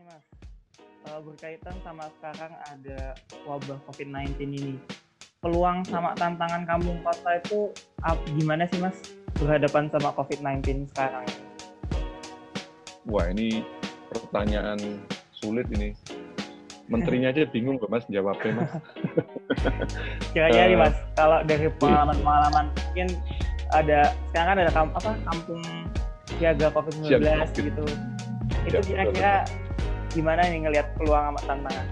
nih 0.00 0.08
mas, 0.08 0.24
uh, 1.12 1.20
berkaitan 1.20 1.76
sama 1.84 2.08
sekarang 2.16 2.52
ada 2.72 3.12
wabah 3.44 3.76
COVID-19 3.84 4.32
ini. 4.40 4.80
Peluang 5.44 5.84
sama 5.84 6.16
tantangan 6.16 6.64
kampung 6.64 7.00
kota 7.04 7.36
itu 7.36 7.68
gimana 8.36 8.64
sih 8.72 8.80
mas 8.80 8.96
berhadapan 9.36 9.92
sama 9.92 10.12
COVID-19 10.16 10.88
sekarang? 10.92 11.24
Wah 13.12 13.28
ini 13.28 13.60
pertanyaan 14.08 14.80
sulit 15.36 15.68
ini. 15.76 15.92
Menterinya 16.88 17.28
aja 17.28 17.44
bingung 17.44 17.76
kok 17.76 17.92
mas 17.92 18.04
jawabnya 18.08 18.64
mas. 18.64 18.72
Kira-kira 20.32 20.64
nih 20.64 20.78
mas, 20.80 20.96
kalau 21.12 21.44
dari 21.44 21.68
pengalaman-pengalaman 21.76 22.72
mungkin 22.72 23.08
ada 23.76 24.16
sekarang 24.32 24.48
kan 24.48 24.58
ada 24.64 24.72
kamp, 24.72 24.90
apa 24.96 25.12
kampung 25.28 25.60
siaga 26.40 26.72
COVID-19 26.72 27.20
gitu. 27.52 27.84
Itu 28.68 28.78
kira-kira 28.84 29.44
gimana 30.10 30.42
nih 30.46 30.66
ngelihat 30.66 30.86
peluang 30.98 31.34
sama 31.34 31.40
tantangan? 31.46 31.86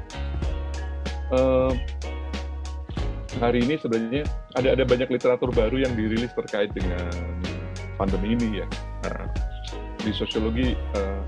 Uh, 1.28 1.72
hari 3.38 3.62
ini 3.62 3.78
sebenarnya 3.78 4.24
ada 4.56 4.74
ada 4.74 4.84
banyak 4.84 5.08
literatur 5.12 5.52
baru 5.54 5.84
yang 5.86 5.92
dirilis 5.94 6.32
terkait 6.34 6.72
dengan 6.74 7.10
pandemi 8.00 8.34
ini 8.34 8.64
ya. 8.64 8.66
Nah, 9.06 9.30
di 10.02 10.10
sosiologi 10.10 10.74
uh, 10.98 11.22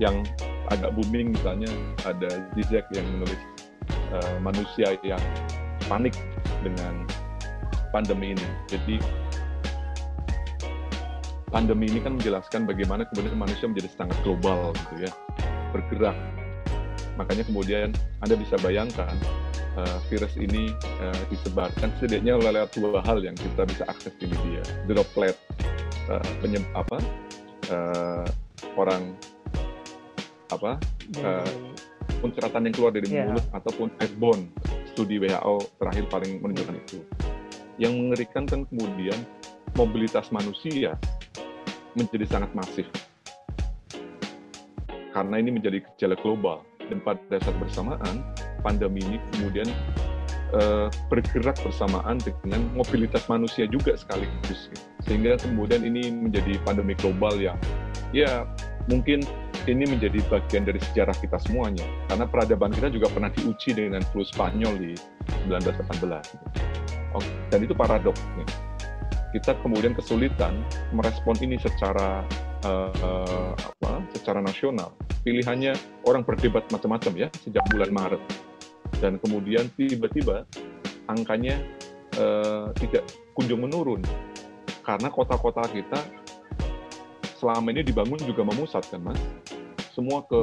yang 0.00 0.26
agak 0.72 0.96
booming 0.96 1.36
misalnya 1.36 1.70
ada 2.08 2.48
Zizek 2.56 2.88
yang 2.96 3.06
menulis 3.18 3.40
uh, 4.16 4.36
manusia 4.42 4.96
yang 5.04 5.20
panik 5.86 6.16
dengan 6.64 7.06
pandemi 7.92 8.34
ini. 8.34 8.48
Jadi 8.66 8.96
pandemi 11.54 11.86
ini 11.86 12.02
kan 12.02 12.18
menjelaskan 12.18 12.66
bagaimana 12.66 13.06
kemudian 13.14 13.38
manusia 13.38 13.70
menjadi 13.70 13.86
sangat 13.94 14.18
global 14.26 14.74
gitu 14.74 15.06
ya 15.06 15.12
bergerak. 15.74 16.14
Makanya 17.18 17.42
kemudian 17.46 17.90
Anda 18.22 18.38
bisa 18.38 18.54
bayangkan 18.62 19.10
uh, 19.74 19.98
virus 20.06 20.34
ini 20.38 20.70
uh, 21.02 21.22
disebarkan 21.30 21.90
setidaknya 21.98 22.38
lewat 22.38 22.70
dua 22.78 23.02
hal 23.02 23.22
yang 23.22 23.34
kita 23.34 23.66
bisa 23.66 23.82
akses 23.90 24.14
di 24.22 24.30
media. 24.30 24.62
Droplet, 24.86 25.34
uh, 26.10 26.22
penyem, 26.38 26.62
apa, 26.78 26.98
uh, 27.70 28.26
orang 28.78 29.14
apa, 30.54 30.78
uh, 31.22 31.66
yang 32.22 32.74
keluar 32.74 32.92
dari 32.94 33.10
yeah. 33.10 33.26
mulut 33.26 33.46
ataupun 33.50 33.90
airborne. 33.98 34.50
Studi 34.94 35.18
WHO 35.18 35.74
terakhir 35.82 36.06
paling 36.06 36.38
menunjukkan 36.38 36.76
itu. 36.86 36.98
Yang 37.82 37.92
mengerikan 37.98 38.46
kan 38.46 38.62
kemudian 38.70 39.18
mobilitas 39.74 40.30
manusia 40.30 40.94
menjadi 41.98 42.26
sangat 42.30 42.54
masif 42.54 42.86
karena 45.14 45.38
ini 45.38 45.54
menjadi 45.54 45.78
gejala 45.94 46.18
global. 46.20 46.66
Dan 46.84 47.00
pada 47.00 47.40
saat 47.40 47.56
bersamaan 47.56 48.20
pandemi 48.60 49.00
ini 49.06 49.16
kemudian 49.32 49.64
uh, 50.52 50.92
bergerak 51.08 51.56
bersamaan 51.64 52.20
dengan 52.20 52.60
mobilitas 52.76 53.24
manusia 53.30 53.64
juga 53.64 53.96
sekaligus. 53.96 54.68
Sehingga 55.06 55.40
kemudian 55.40 55.86
ini 55.86 56.12
menjadi 56.12 56.60
pandemi 56.66 56.92
global 56.98 57.38
yang 57.40 57.56
ya 58.12 58.44
mungkin 58.90 59.24
ini 59.64 59.88
menjadi 59.88 60.20
bagian 60.28 60.68
dari 60.68 60.82
sejarah 60.92 61.16
kita 61.16 61.40
semuanya. 61.40 61.86
Karena 62.10 62.28
peradaban 62.28 62.74
kita 62.74 62.92
juga 62.92 63.08
pernah 63.08 63.32
diuji 63.32 63.72
dengan 63.72 64.04
flu 64.12 64.26
Spanyol 64.26 64.76
di 64.76 64.92
1918 65.48 67.16
oh, 67.16 67.24
dan 67.48 67.58
itu 67.64 67.72
paradoks 67.72 68.20
kita 69.34 69.58
kemudian 69.66 69.98
kesulitan 69.98 70.62
merespon 70.94 71.34
ini 71.42 71.58
secara 71.58 72.22
uh, 72.62 73.50
apa 73.84 74.00
secara 74.16 74.40
nasional. 74.40 74.96
Pilihannya 75.24 75.76
orang 76.08 76.24
berdebat 76.24 76.64
macam-macam 76.72 77.12
ya 77.16 77.28
sejak 77.44 77.60
bulan 77.68 77.92
Maret. 77.92 78.22
Dan 79.00 79.20
kemudian 79.20 79.68
tiba-tiba 79.76 80.48
angkanya 81.08 81.60
uh, 82.16 82.72
tidak 82.80 83.04
kunjung 83.36 83.68
menurun. 83.68 84.00
Karena 84.84 85.08
kota-kota 85.12 85.64
kita 85.68 86.00
selama 87.36 87.76
ini 87.76 87.84
dibangun 87.84 88.20
juga 88.24 88.44
memusat 88.44 88.88
kan 88.88 89.04
mas. 89.04 89.20
Semua 89.92 90.24
ke 90.24 90.40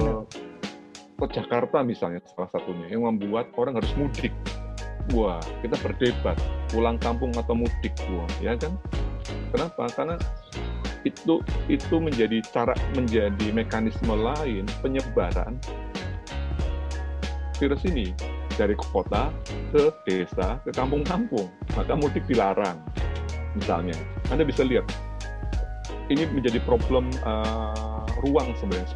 ke 1.22 1.26
Jakarta 1.38 1.86
misalnya 1.86 2.22
salah 2.34 2.50
satunya 2.50 2.90
yang 2.90 3.06
membuat 3.06 3.50
orang 3.58 3.78
harus 3.78 3.90
mudik. 3.98 4.34
Wah 5.18 5.42
kita 5.66 5.78
berdebat 5.82 6.38
pulang 6.70 7.02
kampung 7.02 7.34
atau 7.34 7.58
mudik 7.58 7.94
wah 8.14 8.30
ya 8.38 8.54
kan? 8.58 8.74
Kenapa? 9.50 9.84
Karena 9.94 10.16
itu 11.04 11.42
itu 11.66 11.96
menjadi 11.98 12.42
cara 12.54 12.78
menjadi 12.94 13.48
mekanisme 13.50 14.14
lain 14.14 14.70
penyebaran 14.86 15.58
virus 17.62 17.86
ini 17.86 18.14
dari 18.58 18.74
kota 18.74 19.30
ke 19.72 19.94
desa 20.06 20.58
ke 20.66 20.74
kampung-kampung. 20.74 21.48
Maka 21.78 21.94
mudik 21.94 22.26
dilarang 22.26 22.82
misalnya. 23.54 23.96
Anda 24.34 24.44
bisa 24.44 24.66
lihat 24.66 24.90
ini 26.12 26.28
menjadi 26.28 26.60
problem 26.68 27.08
uh, 27.24 28.04
ruang 28.26 28.52
sebenarnya 28.60 28.90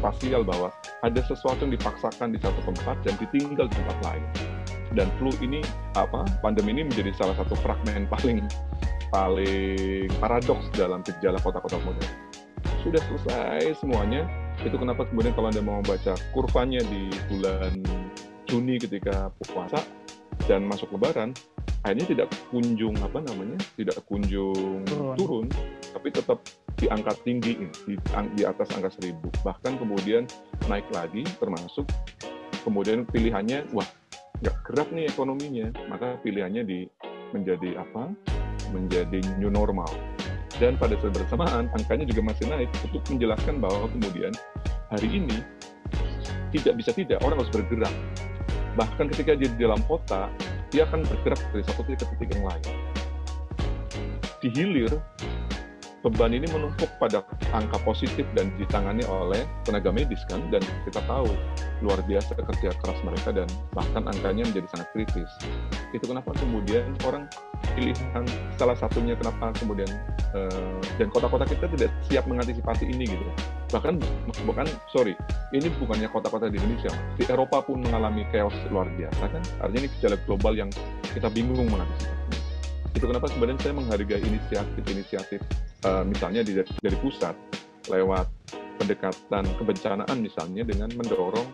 spasial 0.00 0.46
bahwa 0.46 0.72
ada 1.04 1.20
sesuatu 1.26 1.68
yang 1.68 1.76
dipaksakan 1.76 2.32
di 2.32 2.38
satu 2.40 2.56
tempat 2.64 2.96
dan 3.04 3.14
ditinggal 3.20 3.68
di 3.68 3.76
tempat 3.76 3.98
lain. 4.06 4.24
Dan 4.94 5.10
flu 5.18 5.34
ini 5.42 5.58
apa 5.98 6.22
pandemi 6.38 6.70
ini 6.78 6.86
menjadi 6.86 7.10
salah 7.18 7.34
satu 7.34 7.58
fragmen 7.60 8.06
paling 8.14 8.46
paling 9.14 10.10
paradoks 10.18 10.66
dalam 10.74 10.98
gejala 11.06 11.38
kota-kota 11.38 11.78
modern. 11.86 12.10
Sudah 12.82 12.98
selesai 13.06 13.78
semuanya, 13.78 14.26
itu 14.66 14.74
kenapa 14.74 15.06
kemudian 15.06 15.30
kalau 15.38 15.54
Anda 15.54 15.62
mau 15.62 15.78
baca 15.86 16.18
kurvanya 16.34 16.82
di 16.82 17.14
bulan 17.30 17.78
Juni 18.50 18.82
ketika 18.82 19.30
puasa 19.38 19.86
dan 20.50 20.66
masuk 20.66 20.90
lebaran, 20.98 21.30
akhirnya 21.86 22.10
tidak 22.10 22.28
kunjung 22.50 22.98
apa 23.06 23.22
namanya, 23.22 23.56
tidak 23.78 24.02
kunjung 24.10 24.82
turun, 24.82 25.14
turun 25.14 25.46
tapi 25.94 26.10
tetap 26.10 26.42
di 26.74 26.90
angka 26.90 27.14
tinggi 27.22 27.70
di, 27.86 27.94
di 28.34 28.42
atas 28.42 28.74
angka 28.74 28.90
seribu. 28.98 29.30
Bahkan 29.46 29.78
kemudian 29.78 30.26
naik 30.66 30.90
lagi 30.90 31.22
termasuk 31.38 31.86
kemudian 32.66 33.06
pilihannya, 33.06 33.70
wah 33.70 33.86
nggak 34.42 34.56
gerak 34.66 34.88
nih 34.90 35.06
ekonominya, 35.06 35.70
maka 35.86 36.18
pilihannya 36.20 36.66
di 36.66 36.84
menjadi 37.32 37.78
apa 37.80 38.12
menjadi 38.74 39.22
new 39.38 39.48
normal. 39.48 39.88
Dan 40.58 40.78
pada 40.78 40.98
saat 40.98 41.14
bersamaan, 41.14 41.70
angkanya 41.74 42.06
juga 42.06 42.30
masih 42.30 42.46
naik 42.50 42.70
untuk 42.86 43.02
menjelaskan 43.10 43.58
bahwa 43.58 43.90
kemudian 43.90 44.30
hari 44.90 45.08
ini 45.10 45.38
tidak 46.54 46.74
bisa 46.78 46.90
tidak, 46.94 47.18
orang 47.26 47.38
harus 47.42 47.50
bergerak. 47.50 47.94
Bahkan 48.78 49.10
ketika 49.14 49.34
dia 49.34 49.50
di 49.50 49.58
dalam 49.58 49.82
kota, 49.86 50.30
dia 50.70 50.86
akan 50.86 51.02
bergerak 51.06 51.38
dari 51.50 51.62
satu 51.66 51.82
titik 51.86 52.06
ke 52.06 52.14
titik 52.18 52.38
yang 52.38 52.46
lain. 52.46 52.74
Di 54.38 54.48
hilir, 54.54 54.92
beban 56.04 56.36
ini 56.36 56.44
menumpuk 56.52 56.86
pada 57.00 57.24
angka 57.56 57.80
positif 57.80 58.28
dan 58.36 58.52
ditangani 58.60 59.00
oleh 59.08 59.40
tenaga 59.64 59.88
medis 59.88 60.20
kan 60.28 60.44
dan 60.52 60.60
kita 60.84 61.00
tahu 61.08 61.32
luar 61.80 61.96
biasa 62.04 62.36
kerja 62.36 62.76
keras 62.76 63.00
mereka 63.00 63.32
dan 63.32 63.48
bahkan 63.72 64.04
angkanya 64.04 64.44
menjadi 64.44 64.68
sangat 64.68 64.88
kritis 64.92 65.30
itu 65.96 66.04
kenapa 66.04 66.36
kemudian 66.36 66.92
orang 67.08 67.24
pilihan 67.72 68.24
salah 68.60 68.76
satunya 68.76 69.16
kenapa 69.16 69.56
kemudian 69.56 69.88
uh, 70.36 70.78
dan 71.00 71.08
kota-kota 71.10 71.48
kita 71.48 71.66
tidak 71.72 71.90
siap 72.06 72.24
mengantisipasi 72.28 72.84
ini 72.84 73.08
gitu. 73.08 73.24
Bahkan 73.72 73.98
bukan 74.46 74.66
sorry 74.92 75.16
ini 75.56 75.72
bukannya 75.80 76.06
kota-kota 76.12 76.52
di 76.52 76.60
Indonesia 76.60 76.92
di 77.16 77.24
Eropa 77.26 77.64
pun 77.64 77.80
mengalami 77.80 78.28
chaos 78.30 78.54
luar 78.68 78.86
biasa 78.94 79.24
kan? 79.30 79.42
Artinya 79.64 79.80
ini 79.86 79.90
gejala 79.98 80.16
global 80.28 80.52
yang 80.54 80.70
kita 81.14 81.28
bingung 81.32 81.66
mengantisipasi 81.70 82.14
itu 82.94 83.10
kenapa 83.10 83.26
sebenarnya 83.26 83.60
saya 83.60 83.74
menghargai 83.74 84.22
inisiatif-inisiatif 84.22 85.40
uh, 85.82 86.06
misalnya 86.06 86.46
di, 86.46 86.54
dari 86.62 86.96
pusat 87.02 87.34
lewat 87.90 88.30
pendekatan 88.78 89.44
kebencanaan 89.58 90.16
misalnya 90.22 90.62
dengan 90.62 90.88
mendorong 90.94 91.48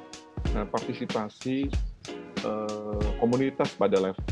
uh, 0.53 0.67
partisipasi 0.69 1.73
uh, 2.45 3.03
komunitas 3.19 3.73
pada 3.75 3.97
level 3.99 4.25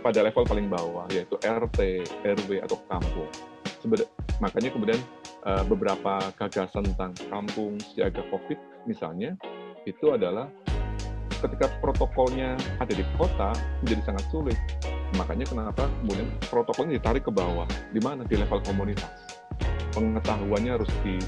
pada 0.00 0.24
level 0.24 0.44
paling 0.48 0.68
bawah 0.68 1.04
yaitu 1.12 1.36
RT, 1.40 1.78
RW 2.24 2.64
atau 2.64 2.76
kampung. 2.88 3.28
Sebeda, 3.80 4.04
makanya 4.40 4.72
kemudian 4.72 5.00
uh, 5.44 5.64
beberapa 5.64 6.20
gagasan 6.36 6.84
tentang 6.92 7.12
kampung 7.32 7.80
siaga 7.80 8.20
COVID 8.28 8.84
misalnya 8.84 9.32
itu 9.88 10.12
adalah 10.12 10.52
ketika 11.40 11.72
protokolnya 11.80 12.60
ada 12.76 12.92
di 12.92 13.00
kota 13.16 13.56
menjadi 13.80 14.12
sangat 14.12 14.28
sulit. 14.28 14.60
Makanya 15.16 15.48
kenapa 15.48 15.88
kemudian 16.04 16.28
protokolnya 16.46 17.00
ditarik 17.00 17.24
ke 17.26 17.32
bawah, 17.32 17.66
di 17.90 17.98
mana 17.98 18.22
di 18.28 18.38
level 18.38 18.62
komunitas. 18.62 19.10
Pengetahuannya 19.90 20.70
harus 20.70 20.86
di 21.02 21.18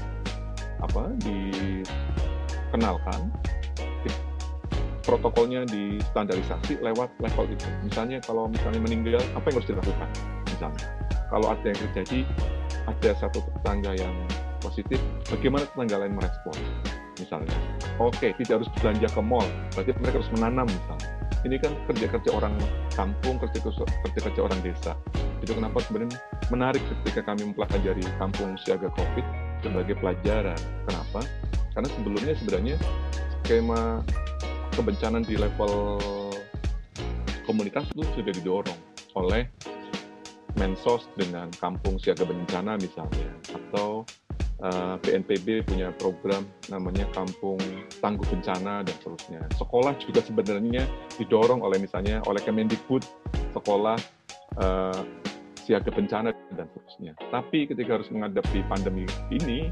apa 0.79 1.11
dikenalkan, 1.19 3.27
protokolnya 5.03 5.67
distandarisasi 5.67 6.79
lewat 6.79 7.11
level 7.19 7.45
itu. 7.51 7.67
Misalnya 7.83 8.23
kalau 8.23 8.47
misalnya 8.47 8.79
meninggal, 8.79 9.21
apa 9.35 9.45
yang 9.51 9.55
harus 9.59 9.69
dilakukan? 9.69 10.09
Misalnya, 10.47 10.83
kalau 11.27 11.47
ada 11.51 11.65
yang 11.67 11.79
terjadi, 11.91 12.19
ada 12.87 13.09
satu 13.19 13.39
tetangga 13.43 13.91
yang 13.99 14.15
positif, 14.63 14.97
bagaimana 15.27 15.67
tetangga 15.67 16.07
lain 16.07 16.15
merespon? 16.15 16.55
misalnya. 17.19 17.53
Oke, 18.01 18.33
tidak 18.41 18.63
harus 18.63 18.69
belanja 18.81 19.07
ke 19.09 19.21
mall, 19.21 19.45
berarti 19.73 19.91
mereka 20.01 20.17
harus 20.21 20.31
menanam 20.33 20.67
misalnya. 20.67 21.09
Ini 21.43 21.55
kan 21.59 21.71
kerja-kerja 21.91 22.29
orang 22.31 22.55
kampung, 22.95 23.35
kerja-kerja 23.37 24.39
orang 24.39 24.59
desa. 24.63 24.95
Itu 25.43 25.51
kenapa 25.51 25.83
sebenarnya 25.83 26.15
menarik 26.47 26.79
ketika 27.03 27.27
kami 27.27 27.51
mempelajari 27.51 28.03
kampung 28.15 28.55
siaga 28.63 28.87
COVID 28.95 29.25
sebagai 29.59 29.99
pelajaran. 29.99 30.59
Kenapa? 30.87 31.19
Karena 31.75 31.89
sebelumnya 31.91 32.33
sebenarnya 32.39 32.75
skema 33.43 33.99
kebencanaan 34.73 35.25
di 35.25 35.37
level 35.37 36.01
komunitas 37.45 37.85
itu 37.93 38.03
sudah 38.17 38.33
didorong 38.33 38.79
oleh 39.15 39.45
Mensos 40.53 41.09
dengan 41.17 41.49
kampung 41.57 41.97
siaga 41.97 42.29
bencana 42.29 42.77
misalnya, 42.77 43.33
atau 43.57 44.05
uh, 44.61 45.01
punya 45.65 45.89
program 45.97 46.45
namanya 46.69 47.09
Kampung 47.09 47.57
Tangguh 47.97 48.25
Bencana 48.29 48.85
dan 48.85 48.93
seterusnya. 49.01 49.41
Sekolah 49.57 49.97
juga 49.97 50.21
sebenarnya 50.21 50.85
didorong 51.17 51.65
oleh 51.65 51.81
misalnya 51.81 52.21
oleh 52.29 52.37
Kemendikbud 52.45 53.01
sekolah 53.49 53.97
uh, 54.61 55.01
siaga 55.65 55.89
bencana 55.89 56.29
dan 56.53 56.69
seterusnya. 56.69 57.17
Tapi 57.33 57.65
ketika 57.65 57.97
harus 57.97 58.13
menghadapi 58.13 58.61
pandemi 58.69 59.09
ini, 59.33 59.65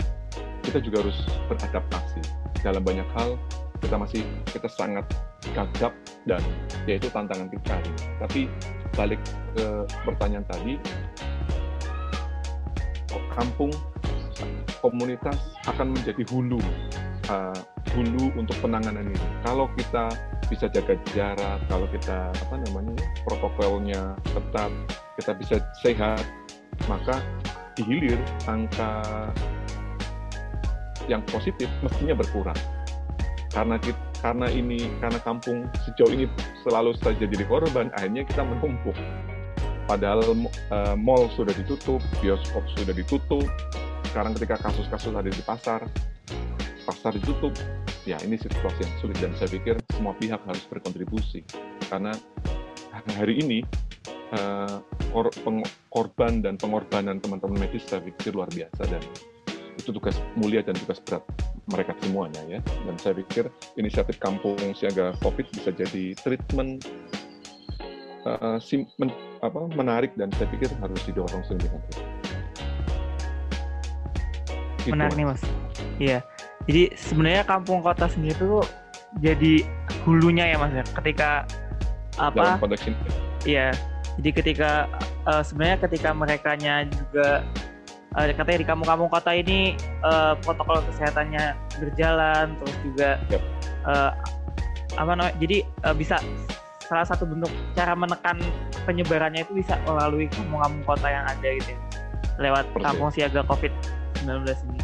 kita 0.65 0.81
juga 0.81 1.06
harus 1.06 1.18
beradaptasi 1.45 2.25
dalam 2.65 2.81
banyak 2.81 3.06
hal. 3.21 3.38
Kita 3.81 3.95
masih 3.98 4.22
kita 4.48 4.69
sangat 4.69 5.06
gagap 5.51 5.92
dan 6.30 6.42
yaitu 6.86 7.10
tantangan 7.10 7.50
kita. 7.50 7.75
Tapi 8.22 8.48
balik 8.95 9.19
ke 9.57 9.66
pertanyaan 10.06 10.45
tadi, 10.48 10.78
kampung 13.36 13.72
komunitas 14.81 15.38
akan 15.69 15.94
menjadi 15.94 16.24
hulu 16.33 16.60
uh, 17.30 17.57
hulu 17.94 18.33
untuk 18.38 18.56
penanganan 18.63 19.12
ini. 19.12 19.19
Kalau 19.45 19.69
kita 19.78 20.10
bisa 20.48 20.68
jaga 20.68 20.95
jarak, 21.16 21.60
kalau 21.72 21.88
kita 21.89 22.31
apa 22.31 22.56
namanya 22.68 22.95
protokolnya 23.24 24.01
ketat, 24.36 24.72
kita 25.19 25.31
bisa 25.38 25.56
sehat, 25.80 26.24
maka 26.92 27.24
di 27.80 27.88
hilir 27.88 28.19
angka 28.48 29.04
yang 31.07 31.24
positif 31.28 31.68
mestinya 31.81 32.16
berkurang. 32.16 32.57
Karena 33.51 33.75
kita, 33.77 34.00
karena 34.24 34.48
ini 34.48 34.80
karena 35.03 35.19
kampung 35.19 35.68
sejauh 35.83 36.12
ini 36.15 36.25
selalu 36.63 36.95
saja 37.03 37.27
jadi 37.27 37.45
korban, 37.45 37.92
akhirnya 38.00 38.24
kita 38.24 38.48
menumpuk. 38.48 38.95
Padahal 39.86 40.24
uh, 40.24 40.95
mall 40.95 41.27
sudah 41.36 41.51
ditutup, 41.51 42.00
bioskop 42.24 42.63
sudah 42.80 42.95
ditutup. 42.95 43.44
Sekarang 44.07 44.31
ketika 44.36 44.59
kasus-kasus 44.59 45.12
ada 45.12 45.27
di 45.27 45.44
pasar, 45.44 45.83
pasar 46.88 47.12
ditutup, 47.15 47.51
ya 48.07 48.18
ini 48.25 48.39
situasi 48.39 48.81
yang 48.81 48.95
sulit 48.98 49.18
dan 49.21 49.31
saya 49.38 49.50
pikir 49.51 49.75
semua 49.94 50.18
pihak 50.18 50.42
harus 50.42 50.63
berkontribusi 50.65 51.45
karena 51.86 52.15
hari 53.13 53.38
ini 53.45 53.59
uh, 54.33 54.81
korban 55.94 56.42
dan 56.42 56.57
pengorbanan 56.57 57.21
teman-teman 57.21 57.68
medis 57.68 57.86
saya 57.86 58.01
pikir 58.01 58.33
luar 58.33 58.50
biasa 58.50 58.89
dan 58.89 59.01
itu 59.81 59.89
tugas 59.89 60.16
mulia 60.38 60.62
dan 60.62 60.78
tugas 60.78 61.01
berat 61.01 61.25
mereka 61.74 61.98
semuanya 62.06 62.42
ya. 62.45 62.60
Dan 62.86 62.95
saya 63.01 63.18
pikir 63.18 63.50
inisiatif 63.75 64.22
Kampung 64.22 64.57
Siaga 64.78 65.18
COVID 65.25 65.50
bisa 65.57 65.74
jadi 65.74 66.13
treatment 66.22 66.86
uh, 68.25 68.57
sim, 68.62 68.86
men, 69.01 69.10
apa, 69.42 69.66
menarik 69.74 70.13
dan 70.18 70.30
saya 70.38 70.48
pikir 70.54 70.69
harus 70.80 71.01
didorong 71.10 71.42
sedemikian 71.45 71.81
rupa. 71.81 72.04
Gitu, 74.81 74.94
Menarik 74.94 75.13
nih 75.18 75.28
mas. 75.30 75.42
Iya. 76.01 76.19
Jadi 76.69 76.83
sebenarnya 76.98 77.44
kampung 77.45 77.81
kota 77.81 78.06
sendiri 78.10 78.38
itu 78.38 78.62
jadi 79.22 79.66
hulunya 80.06 80.45
ya 80.54 80.57
mas 80.57 80.74
ya. 80.74 80.86
Ketika 80.98 81.45
apa? 82.18 82.57
Dalam 82.57 82.62
konteks 82.62 82.86
ini. 82.89 82.98
Iya. 83.45 83.74
Jadi 84.22 84.30
ketika 84.33 84.86
uh, 85.25 85.42
sebenarnya 85.45 85.78
ketika 85.86 86.10
mereka 86.13 86.57
juga 86.89 87.45
uh, 88.15 88.25
katanya 88.35 88.59
di 88.59 88.67
kampung-kampung 88.67 89.09
kota 89.11 89.31
ini 89.31 89.75
uh, 90.03 90.35
protokol 90.43 90.83
kesehatannya 90.91 91.55
berjalan 91.79 92.55
terus 92.59 92.75
juga 92.83 93.09
yep. 93.31 93.43
uh, 93.87 94.11
apa 94.99 95.11
namanya 95.15 95.33
jadi 95.39 95.63
uh, 95.87 95.95
bisa 95.95 96.19
salah 96.91 97.07
satu 97.07 97.23
bentuk 97.23 97.51
cara 97.71 97.95
menekan 97.95 98.35
penyebarannya 98.83 99.47
itu 99.47 99.63
bisa 99.63 99.79
melalui 99.87 100.27
kampung-kampung 100.27 100.83
kota 100.83 101.07
yang 101.07 101.23
ada 101.23 101.47
gitu 101.55 101.71
ya, 101.71 101.79
lewat 102.41 102.67
Persis. 102.75 102.83
kampung 102.83 103.09
siaga 103.15 103.41
covid 103.47 103.71
19 104.27 104.43
ini 104.43 104.79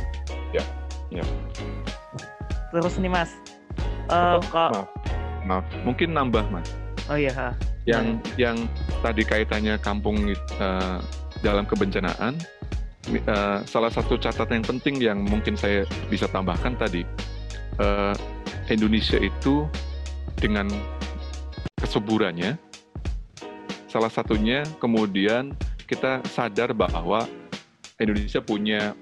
ya 0.56 0.63
ya 1.12 1.25
terus 2.71 2.95
nih 2.95 3.12
mas 3.12 3.31
uh, 4.07 4.39
kok 4.39 4.71
maaf 4.71 4.88
maaf 5.44 5.65
mungkin 5.83 6.15
nambah 6.15 6.47
mas 6.47 6.68
oh 7.12 7.19
iya 7.19 7.31
ha. 7.35 7.50
yang 7.83 8.24
ya. 8.39 8.51
yang 8.51 8.57
tadi 9.03 9.27
kaitannya 9.27 9.75
kampung 9.83 10.31
uh, 10.59 11.00
dalam 11.44 11.68
kebencanaan 11.68 12.39
uh, 13.27 13.63
salah 13.63 13.92
satu 13.92 14.19
catatan 14.19 14.62
yang 14.62 14.68
penting 14.68 14.95
yang 15.00 15.19
mungkin 15.24 15.56
saya 15.56 15.88
bisa 16.12 16.27
tambahkan 16.27 16.75
tadi, 16.75 17.07
uh, 17.80 18.15
Indonesia 18.68 19.18
itu 19.18 19.68
dengan 20.38 20.68
kesuburannya, 21.80 22.59
salah 23.88 24.12
satunya 24.12 24.63
kemudian 24.77 25.56
kita 25.88 26.19
sadar 26.27 26.75
bahwa 26.75 27.25
Indonesia 27.98 28.44
punya 28.44 28.94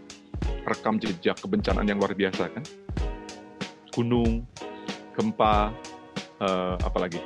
rekam 0.63 1.01
jejak 1.01 1.41
kebencanaan 1.41 1.85
yang 1.89 1.97
luar 1.97 2.13
biasa 2.13 2.49
kan, 2.49 2.63
gunung, 3.91 4.45
gempa, 5.17 5.73
uh, 6.41 6.75
apalagi? 6.85 7.19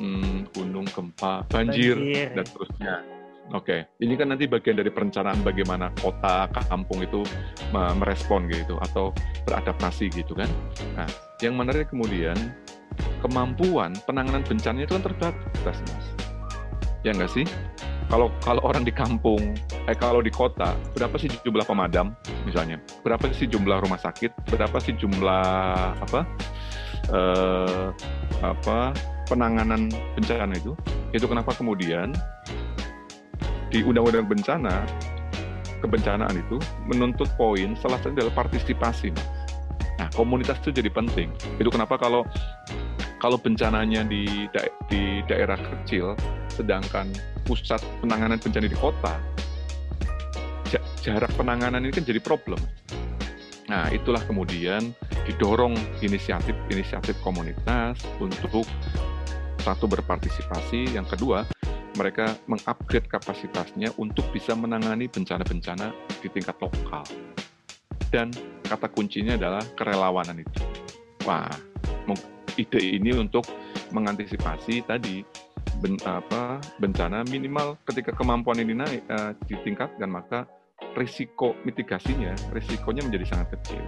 Hmm, 0.00 0.48
gunung, 0.56 0.88
gempa, 0.88 1.44
banjir, 1.52 1.96
banjir. 1.96 2.28
dan 2.32 2.44
seterusnya 2.48 3.19
Oke, 3.50 3.82
okay. 3.82 4.06
ini 4.06 4.14
kan 4.14 4.30
nanti 4.30 4.46
bagian 4.46 4.78
dari 4.78 4.94
perencanaan 4.94 5.42
bagaimana 5.42 5.90
kota, 5.98 6.46
kampung 6.70 7.02
itu 7.02 7.26
merespon 7.74 8.46
gitu 8.46 8.78
atau 8.78 9.10
beradaptasi 9.42 10.06
gitu 10.14 10.38
kan. 10.38 10.46
Nah, 10.94 11.10
yang 11.42 11.58
menarik 11.58 11.90
kemudian 11.90 12.38
kemampuan 13.18 13.90
penanganan 14.06 14.46
bencana 14.46 14.86
itu 14.86 14.94
kan 14.94 15.02
terbatas, 15.02 15.76
mas. 15.82 16.06
Ya 17.02 17.10
nggak 17.10 17.26
sih? 17.26 17.42
Kalau 18.06 18.30
kalau 18.38 18.62
orang 18.62 18.86
di 18.86 18.94
kampung, 18.94 19.58
eh 19.90 19.98
kalau 19.98 20.22
di 20.22 20.30
kota, 20.30 20.70
berapa 20.94 21.18
sih 21.18 21.26
jumlah 21.42 21.66
pemadam 21.66 22.14
misalnya? 22.46 22.78
Berapa 23.02 23.34
sih 23.34 23.50
jumlah 23.50 23.82
rumah 23.82 23.98
sakit? 23.98 24.30
Berapa 24.46 24.78
sih 24.78 24.94
jumlah 24.94 25.98
apa? 25.98 26.22
Eh, 27.10 27.88
apa 28.46 28.94
penanganan 29.26 29.90
bencana 30.14 30.54
itu? 30.54 30.78
Itu 31.10 31.26
kenapa 31.26 31.50
kemudian 31.50 32.14
di 33.70 33.86
undang-undang 33.86 34.26
bencana 34.26 34.84
kebencanaan 35.80 36.34
itu 36.36 36.60
menuntut 36.84 37.30
poin 37.38 37.72
salah 37.78 37.96
satu 38.02 38.12
adalah 38.12 38.34
partisipasi 38.44 39.14
nah 39.96 40.08
komunitas 40.16 40.56
itu 40.64 40.72
jadi 40.80 40.88
penting. 40.88 41.28
Itu 41.60 41.68
kenapa 41.68 42.00
kalau 42.00 42.24
kalau 43.20 43.36
bencananya 43.36 44.00
di 44.00 44.48
da 44.48 44.64
di 44.88 45.20
daerah 45.28 45.60
kecil 45.60 46.16
sedangkan 46.48 47.12
pusat 47.44 47.84
penanganan 48.00 48.40
bencana 48.40 48.64
di 48.64 48.78
kota 48.80 49.20
jarak 51.00 51.32
penanganan 51.36 51.84
ini 51.84 51.92
kan 51.92 52.04
jadi 52.04 52.20
problem. 52.20 52.60
Nah 53.68 53.88
itulah 53.88 54.20
kemudian 54.28 54.92
didorong 55.24 55.76
inisiatif-inisiatif 56.04 57.16
komunitas 57.24 58.00
untuk 58.20 58.68
satu 59.60 59.84
berpartisipasi 59.84 60.96
yang 60.96 61.04
kedua 61.04 61.44
mereka 62.00 62.32
mengupgrade 62.48 63.04
kapasitasnya 63.12 63.92
untuk 64.00 64.24
bisa 64.32 64.56
menangani 64.56 65.04
bencana-bencana 65.12 65.92
di 66.24 66.32
tingkat 66.32 66.56
lokal. 66.56 67.04
Dan 68.08 68.32
kata 68.64 68.88
kuncinya 68.88 69.36
adalah 69.36 69.60
kerelawanan 69.76 70.40
itu. 70.40 70.64
Wah, 71.28 71.52
ide 72.60 72.80
ini 72.80 73.16
untuk 73.16 73.48
mengantisipasi 73.96 74.84
tadi 74.84 75.24
ben, 75.80 75.96
apa, 76.04 76.60
bencana 76.76 77.24
minimal 77.28 77.80
ketika 77.88 78.12
kemampuan 78.12 78.60
ini 78.60 78.76
naik 78.76 79.02
uh, 79.08 79.32
ditingkatkan 79.48 80.10
maka 80.10 80.44
risiko 80.96 81.56
mitigasinya, 81.62 82.36
risikonya 82.52 83.04
menjadi 83.06 83.36
sangat 83.36 83.60
kecil. 83.60 83.82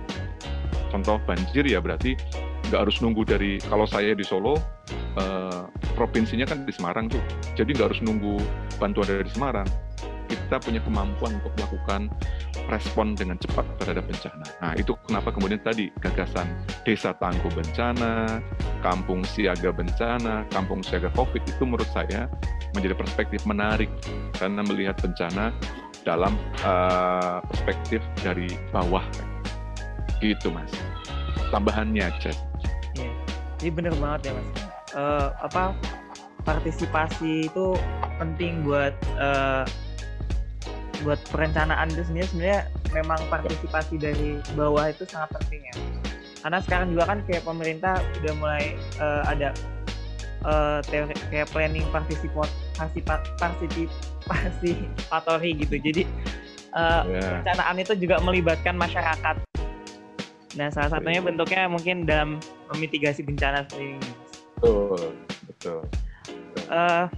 Contoh 0.92 1.16
banjir 1.24 1.64
ya 1.64 1.80
berarti 1.80 2.16
nggak 2.68 2.80
harus 2.88 3.00
nunggu 3.00 3.24
dari 3.24 3.60
kalau 3.64 3.88
saya 3.88 4.12
di 4.12 4.24
Solo 4.24 4.60
uh, 5.18 5.68
provinsinya 5.94 6.46
kan 6.48 6.64
di 6.64 6.72
Semarang 6.72 7.08
tuh. 7.08 7.20
Jadi 7.58 7.76
nggak 7.76 7.92
harus 7.92 8.00
nunggu 8.04 8.40
bantuan 8.76 9.08
dari 9.08 9.30
Semarang. 9.32 9.68
Kita 10.28 10.56
punya 10.64 10.80
kemampuan 10.80 11.36
untuk 11.40 11.52
melakukan 11.60 12.08
respon 12.72 13.12
dengan 13.12 13.36
cepat 13.36 13.68
terhadap 13.76 14.08
bencana. 14.08 14.46
Nah, 14.64 14.72
itu 14.80 14.96
kenapa 15.04 15.28
kemudian 15.28 15.60
tadi 15.60 15.92
gagasan 16.00 16.48
desa 16.88 17.12
tangguh 17.20 17.52
bencana, 17.52 18.40
kampung 18.80 19.20
siaga 19.28 19.68
bencana, 19.68 20.48
kampung 20.48 20.80
siaga 20.80 21.12
COVID 21.12 21.44
itu 21.44 21.62
menurut 21.68 21.88
saya 21.92 22.32
menjadi 22.72 22.96
perspektif 22.96 23.44
menarik 23.44 23.92
karena 24.40 24.64
melihat 24.64 24.96
bencana 25.04 25.52
dalam 26.08 26.32
uh, 26.64 27.44
perspektif 27.52 28.00
dari 28.24 28.48
bawah. 28.72 29.04
Gitu, 30.24 30.48
Mas. 30.48 30.72
tambahannya 31.52 32.08
aja. 32.08 32.32
Iya, 32.96 33.12
jadi 33.60 33.70
bener 33.76 33.94
banget 34.00 34.32
ya 34.32 34.32
mas. 34.40 34.71
Uh, 34.92 35.32
apa 35.40 35.72
partisipasi 36.44 37.48
itu 37.48 37.78
penting 38.18 38.66
buat 38.66 38.92
uh, 39.16 39.64
buat 41.02 41.18
perencanaan 41.30 41.90
itu 41.90 42.02
sendiri. 42.06 42.26
Sebenarnya 42.30 42.60
memang 42.94 43.20
partisipasi 43.30 43.98
dari 43.98 44.38
bawah 44.54 44.90
itu 44.90 45.06
sangat 45.06 45.34
penting 45.42 45.62
ya. 45.66 45.74
Karena 46.42 46.58
sekarang 46.62 46.94
juga 46.94 47.04
kan 47.06 47.18
kayak 47.26 47.42
pemerintah 47.46 48.02
udah 48.22 48.32
mulai 48.38 48.64
uh, 48.98 49.22
ada 49.26 49.54
uh, 50.46 50.78
teori 50.86 51.14
kayak 51.30 51.50
planning 51.50 51.86
partisipot 51.94 52.50
partisipasi 53.38 54.72
gitu. 55.62 55.74
Jadi 55.78 56.02
uh, 56.74 57.06
yeah. 57.06 57.22
perencanaan 57.22 57.76
itu 57.78 57.94
juga 57.98 58.18
melibatkan 58.22 58.74
masyarakat. 58.74 59.36
Nah 60.58 60.68
salah 60.68 60.90
satunya 60.98 61.22
bentuknya 61.24 61.64
mungkin 61.70 62.04
dalam 62.04 62.36
memitigasi 62.74 63.24
bencana 63.24 63.64
sendiri 63.70 63.96
betul 64.62 65.10
betul. 65.50 65.80
Uh, 66.70 67.10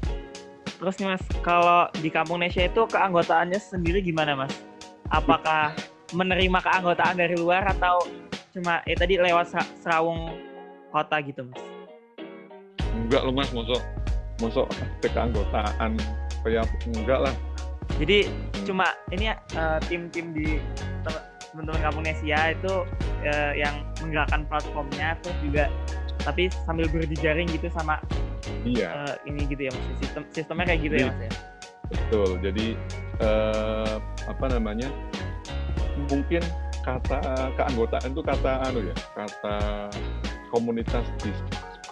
terus 0.80 0.96
nih 0.96 1.14
mas 1.14 1.24
kalau 1.44 1.86
di 2.00 2.08
kampung 2.08 2.40
Nesya 2.40 2.72
itu 2.72 2.88
keanggotaannya 2.88 3.60
sendiri 3.60 4.00
gimana 4.00 4.32
mas? 4.34 4.52
Apakah 5.12 5.76
menerima 6.16 6.58
keanggotaan 6.64 7.20
dari 7.20 7.36
luar 7.36 7.68
atau 7.68 8.08
cuma 8.56 8.80
eh 8.88 8.96
tadi 8.96 9.20
lewat 9.20 9.52
serawung 9.84 10.32
kota 10.88 11.20
gitu 11.20 11.44
mas? 11.44 11.60
Enggak 12.96 13.22
loh 13.28 13.34
mas 13.36 13.50
mosok 13.52 13.80
mosok 14.40 14.66
keanggotaan. 15.04 16.00
Kayak 16.40 16.68
enggak 16.88 17.20
lah. 17.28 17.34
Jadi 18.00 18.26
hmm. 18.26 18.64
cuma 18.64 18.86
ini 19.12 19.30
uh, 19.56 19.78
tim-tim 19.84 20.32
di 20.32 20.58
teman-teman 21.52 21.80
kampung 21.86 22.04
Nesia 22.04 22.56
itu 22.56 22.82
uh, 23.28 23.52
yang 23.54 23.86
menggerakkan 24.02 24.42
platformnya 24.50 25.14
terus 25.22 25.38
juga 25.44 25.64
tapi 26.24 26.48
sambil 26.64 26.88
berjejaring 26.88 27.46
gitu 27.52 27.68
sama 27.70 28.00
iya 28.64 29.06
uh, 29.06 29.14
ini 29.28 29.44
gitu 29.46 29.68
ya 29.68 29.70
mas 29.70 29.84
sistem 30.00 30.22
sistemnya 30.32 30.64
kayak 30.72 30.80
gitu 30.82 30.94
ya, 30.96 31.00
jadi, 31.00 31.04
ya 31.04 31.12
mas 31.12 31.20
ya 31.20 31.32
betul 31.84 32.30
jadi 32.40 32.66
uh, 33.20 33.96
apa 34.26 34.44
namanya 34.48 34.88
mungkin 36.08 36.42
kata 36.84 37.20
keanggotaan 37.56 38.08
itu 38.12 38.22
kata 38.24 38.52
anu 38.68 38.80
ya 38.88 38.96
kata 39.16 39.56
komunitas 40.52 41.04
di 41.20 41.32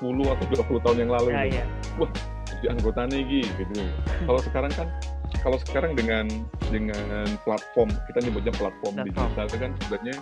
10 0.00 0.10
atau 0.26 0.44
20 0.50 0.84
tahun 0.84 0.98
yang 1.06 1.10
lalu 1.12 1.28
ya, 1.32 1.42
gitu. 1.46 1.56
ya. 1.60 1.66
wah 2.00 2.10
jadi 2.48 2.66
anggota 2.76 3.00
nih 3.08 3.44
gitu 3.44 3.74
kalau 4.26 4.40
sekarang 4.42 4.72
kan 4.74 4.88
kalau 5.40 5.58
sekarang 5.58 5.92
dengan 5.98 6.26
dengan 6.70 7.26
platform 7.42 7.90
kita 8.10 8.18
nyebutnya 8.28 8.52
platform, 8.54 8.94
platform. 9.00 9.08
digital 9.08 9.44
itu 9.48 9.58
kan 9.58 9.70
sebenarnya 9.80 10.16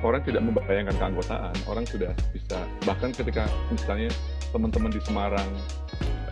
orang 0.00 0.22
tidak 0.24 0.42
membayangkan 0.44 0.96
keanggotaan 0.96 1.54
orang 1.68 1.84
sudah 1.84 2.12
bisa 2.32 2.58
bahkan 2.84 3.12
ketika 3.12 3.46
misalnya 3.68 4.08
teman-teman 4.50 4.90
di 4.90 5.00
Semarang 5.06 5.46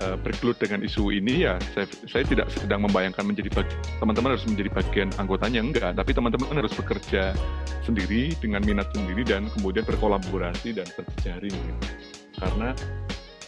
uh, 0.02 0.16
bergelut 0.18 0.58
dengan 0.58 0.82
isu 0.82 1.10
ini 1.14 1.46
ya 1.46 1.54
saya, 1.74 1.86
saya 2.06 2.24
tidak 2.26 2.50
sedang 2.50 2.86
membayangkan 2.86 3.22
menjadi 3.22 3.62
teman-teman 3.98 4.34
harus 4.34 4.46
menjadi 4.46 4.70
bagian 4.74 5.08
anggotanya 5.18 5.60
enggak. 5.62 5.90
Tapi 5.94 6.10
teman-teman 6.14 6.54
harus 6.58 6.74
bekerja 6.74 7.34
sendiri 7.82 8.34
dengan 8.38 8.62
minat 8.62 8.90
sendiri 8.92 9.22
dan 9.24 9.48
kemudian 9.58 9.86
berkolaborasi 9.86 10.76
dan 10.76 10.86
berjejaring 10.94 11.54
gitu. 11.54 11.86
karena 12.38 12.70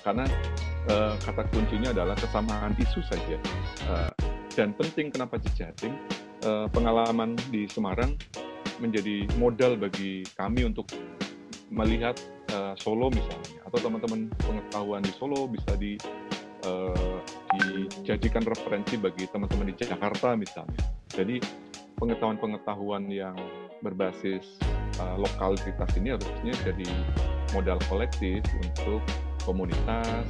karena 0.01 0.25
uh, 0.89 1.15
kata 1.21 1.45
kuncinya 1.53 1.93
adalah 1.93 2.17
kesamaan 2.17 2.73
isu 2.81 3.01
saja. 3.05 3.37
Uh, 3.87 4.11
dan 4.57 4.75
penting 4.75 5.13
kenapa 5.13 5.39
jejaring? 5.39 5.95
Uh, 6.41 6.65
pengalaman 6.73 7.37
di 7.53 7.69
Semarang 7.69 8.17
menjadi 8.81 9.29
modal 9.37 9.77
bagi 9.77 10.25
kami 10.35 10.65
untuk 10.67 10.91
melihat 11.71 12.19
uh, 12.57 12.75
Solo 12.75 13.13
misalnya 13.13 13.63
atau 13.69 13.79
teman-teman 13.79 14.27
pengetahuan 14.43 15.05
di 15.05 15.13
Solo 15.15 15.47
bisa 15.47 15.77
di 15.79 15.95
uh, 16.67 17.19
dijadikan 17.55 18.43
referensi 18.43 18.99
bagi 18.99 19.29
teman-teman 19.31 19.71
di 19.71 19.75
Jakarta 19.79 20.35
misalnya. 20.35 20.83
Jadi 21.13 21.39
pengetahuan-pengetahuan 22.01 23.07
yang 23.13 23.37
berbasis 23.85 24.59
uh, 24.99 25.17
lokalitas 25.21 25.91
ini 25.97 26.17
harusnya 26.17 26.55
jadi 26.65 26.89
modal 27.53 27.79
kolektif 27.87 28.43
untuk 28.59 29.05
komunitas, 29.45 30.27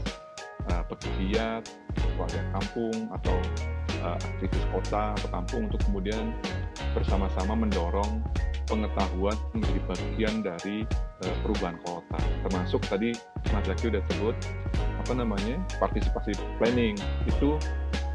uh, 0.70 0.84
pegiat, 0.86 1.64
warga 2.18 2.42
kampung 2.58 3.08
atau 3.14 3.36
uh, 4.04 4.18
aktivis 4.18 4.64
kota 4.72 5.16
atau 5.16 5.28
kampung 5.32 5.72
untuk 5.72 5.80
kemudian 5.88 6.34
bersama-sama 6.92 7.54
mendorong 7.54 8.22
pengetahuan 8.70 9.34
menjadi 9.52 9.80
bagian 9.90 10.34
dari 10.46 10.86
uh, 11.26 11.34
perubahan 11.42 11.76
kota. 11.82 12.18
Termasuk 12.46 12.80
tadi 12.86 13.10
Mas 13.50 13.66
Zaki 13.66 13.90
sudah 13.90 14.02
sebut 14.14 14.36
apa 15.02 15.12
namanya 15.12 15.58
partisipasi 15.82 16.38
planning 16.62 16.94
itu 17.26 17.58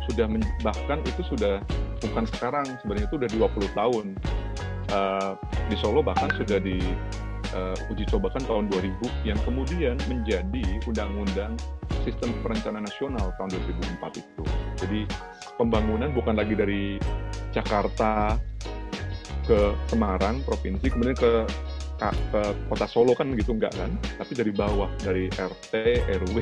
sudah 0.08 0.30
bahkan 0.64 1.04
itu 1.04 1.22
sudah 1.28 1.60
bukan 2.00 2.24
sekarang 2.30 2.66
sebenarnya 2.80 3.06
itu 3.10 3.16
sudah 3.20 3.30
20 3.52 3.80
tahun 3.80 4.06
uh, 4.94 5.32
di 5.68 5.76
Solo 5.82 6.06
bahkan 6.06 6.30
sudah 6.38 6.62
di 6.62 6.78
uh, 7.58 7.76
uji 7.92 8.06
cobakan 8.08 8.44
tahun 8.46 8.66
2000 8.70 9.28
yang 9.28 9.40
kemudian 9.44 9.96
menjadi 10.06 10.66
undang-undang 10.86 11.58
sistem 12.06 12.32
perencanaan 12.46 12.86
nasional 12.86 13.34
tahun 13.42 13.50
2004 13.98 14.22
itu. 14.22 14.44
Jadi 14.78 15.02
pembangunan 15.58 16.14
bukan 16.14 16.38
lagi 16.38 16.54
dari 16.54 17.02
Jakarta 17.50 18.38
ke 19.46 19.78
Semarang 19.88 20.42
provinsi 20.44 20.90
kemudian 20.90 21.18
ke 21.18 21.46
ke 22.04 22.42
kota 22.68 22.86
Solo 22.92 23.16
kan 23.16 23.32
gitu 23.40 23.56
enggak 23.56 23.72
kan? 23.78 23.90
Tapi 24.20 24.34
dari 24.36 24.52
bawah 24.52 24.92
dari 25.00 25.32
RT 25.32 25.74
RW 26.26 26.38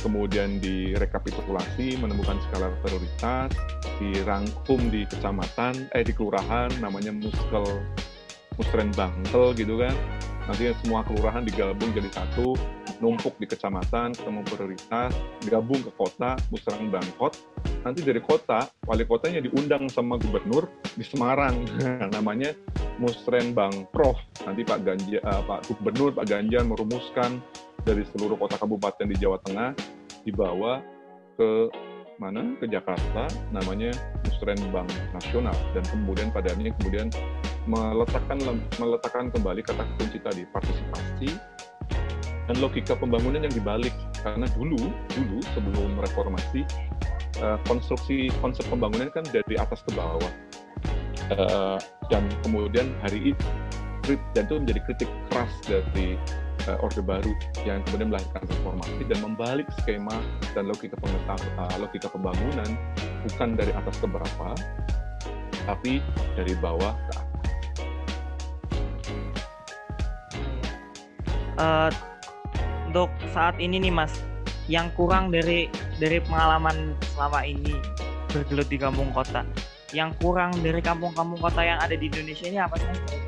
kemudian 0.00 0.58
direkapitulasi 0.64 2.00
menemukan 2.00 2.40
skala 2.48 2.72
prioritas 2.80 3.52
dirangkum 4.00 4.88
di 4.88 5.04
kecamatan 5.04 5.92
eh 5.92 6.00
di 6.00 6.16
kelurahan 6.16 6.72
namanya 6.80 7.12
muskel 7.12 7.68
musren 8.56 8.88
bangkel 8.96 9.52
gitu 9.52 9.76
kan 9.76 9.92
nanti 10.48 10.72
semua 10.84 11.04
kelurahan 11.04 11.44
digabung 11.44 11.92
jadi 11.92 12.08
satu 12.12 12.56
numpuk 13.00 13.36
di 13.40 13.48
kecamatan 13.48 14.12
ketemu 14.12 14.40
prioritas 14.44 15.12
gabung 15.48 15.80
ke 15.80 15.92
kota 15.96 16.36
musren 16.52 16.92
bangkot. 16.92 17.36
Nanti 17.80 18.04
dari 18.04 18.20
kota 18.20 18.68
wali 18.84 19.08
kotanya 19.08 19.40
diundang 19.40 19.88
sama 19.88 20.20
gubernur 20.20 20.68
di 20.96 21.04
Semarang. 21.04 21.64
Namanya 22.12 22.52
musren 23.00 23.56
bang 23.56 23.88
prof 23.88 24.20
nanti 24.44 24.62
Pak 24.62 24.84
Ganjar 24.84 25.20
uh, 25.24 25.42
Pak 25.48 25.72
Gubernur 25.72 26.12
Pak 26.12 26.28
Ganjar 26.28 26.62
merumuskan 26.68 27.40
dari 27.80 28.04
seluruh 28.12 28.36
kota 28.36 28.60
kabupaten 28.60 29.08
di 29.08 29.16
Jawa 29.16 29.40
Tengah 29.40 29.72
dibawa 30.28 30.84
ke 31.40 31.72
mana? 32.20 32.44
Ke 32.60 32.68
Jakarta 32.68 33.24
namanya 33.48 33.96
Musrenbang 34.28 34.84
Nasional. 35.16 35.56
Dan 35.72 35.80
kemudian 35.88 36.28
pada 36.28 36.52
akhirnya 36.52 36.76
kemudian 36.76 37.08
meletakkan 37.68 38.38
meletakkan 38.80 39.28
kembali 39.28 39.60
kata 39.60 39.84
kunci 40.00 40.18
tadi 40.20 40.42
partisipasi 40.48 41.30
dan 42.48 42.56
logika 42.58 42.96
pembangunan 42.96 43.44
yang 43.46 43.54
dibalik 43.54 43.92
karena 44.24 44.48
dulu 44.56 44.90
dulu 45.12 45.38
sebelum 45.54 46.00
reformasi 46.00 46.66
uh, 47.44 47.60
konstruksi 47.68 48.32
konsep 48.40 48.64
pembangunan 48.66 49.12
kan 49.12 49.22
dari 49.28 49.54
atas 49.54 49.84
ke 49.86 49.94
bawah 49.94 50.32
uh, 51.36 51.78
dan 52.08 52.26
kemudian 52.42 52.90
hari 53.04 53.36
itu 53.36 54.18
dan 54.34 54.50
itu 54.50 54.54
menjadi 54.58 54.80
kritik 54.90 55.10
keras 55.30 55.52
dari 55.68 56.18
uh, 56.66 56.82
Orde 56.82 57.04
Baru 57.04 57.30
yang 57.62 57.84
kemudian 57.86 58.10
melahirkan 58.10 58.42
reformasi 58.42 59.02
dan 59.06 59.18
membalik 59.22 59.68
skema 59.84 60.18
dan 60.56 60.66
logika 60.66 60.98
pengetahuan 60.98 61.70
logika 61.78 62.08
pembangunan 62.10 62.70
bukan 63.28 63.54
dari 63.54 63.70
atas 63.76 63.94
ke 64.00 64.10
bawah 64.10 64.56
tapi 65.68 66.02
dari 66.34 66.56
bawah 66.58 66.96
ke 66.96 67.12
atas. 67.14 67.29
Uh, 71.60 71.92
untuk 72.88 73.12
saat 73.36 73.54
ini 73.60 73.76
nih 73.76 73.92
Mas, 73.92 74.16
yang 74.66 74.88
kurang 74.96 75.28
dari 75.28 75.68
dari 76.00 76.18
pengalaman 76.24 76.96
selama 77.12 77.44
ini 77.44 77.76
bergelut 78.32 78.66
di 78.72 78.80
kampung 78.80 79.12
kota, 79.12 79.44
yang 79.92 80.16
kurang 80.18 80.56
dari 80.64 80.80
kampung-kampung 80.80 81.38
kota 81.38 81.60
yang 81.60 81.78
ada 81.78 81.92
di 81.92 82.08
Indonesia 82.08 82.48
ini 82.48 82.58
apa 82.58 82.80
sih? 82.80 83.20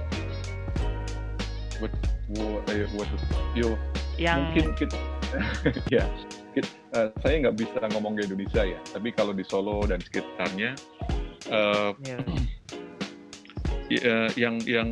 ayo 2.72 2.84
buat 2.96 3.08
yo 3.52 3.76
yang 4.16 4.48
mungkin 4.48 4.72
kita 4.76 4.96
ya 5.94 6.04
kita, 6.56 6.68
uh, 6.96 7.08
saya 7.20 7.48
nggak 7.48 7.56
bisa 7.56 7.80
ngomong 7.96 8.16
ke 8.16 8.28
Indonesia 8.28 8.62
ya 8.64 8.80
tapi 8.92 9.12
kalau 9.12 9.36
di 9.36 9.44
Solo 9.44 9.84
dan 9.84 10.00
sekitarnya 10.00 10.76
uh, 11.52 11.92
yeah. 12.04 12.20
uh, 14.08 14.30
yang 14.36 14.60
yang 14.64 14.88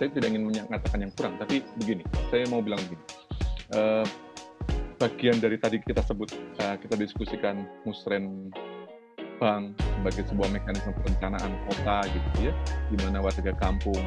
saya 0.00 0.08
tidak 0.16 0.32
ingin 0.32 0.48
mengatakan 0.48 1.04
yang 1.04 1.12
kurang 1.12 1.36
tapi 1.36 1.60
begini 1.76 2.00
saya 2.32 2.48
mau 2.48 2.64
bilang 2.64 2.80
begini 2.88 3.04
uh, 3.76 4.04
bagian 4.96 5.36
dari 5.36 5.60
tadi 5.60 5.76
kita 5.84 6.00
sebut 6.00 6.32
uh, 6.64 6.76
kita 6.80 6.96
diskusikan 6.96 7.68
musren 7.84 8.48
bank 9.36 9.76
sebagai 9.76 10.24
sebuah 10.32 10.48
mekanisme 10.52 10.92
perencanaan 11.04 11.52
kota 11.68 12.08
gitu 12.08 12.48
ya 12.48 12.52
di 12.88 12.96
mana 13.04 13.20
warga 13.20 13.52
kampung 13.56 14.00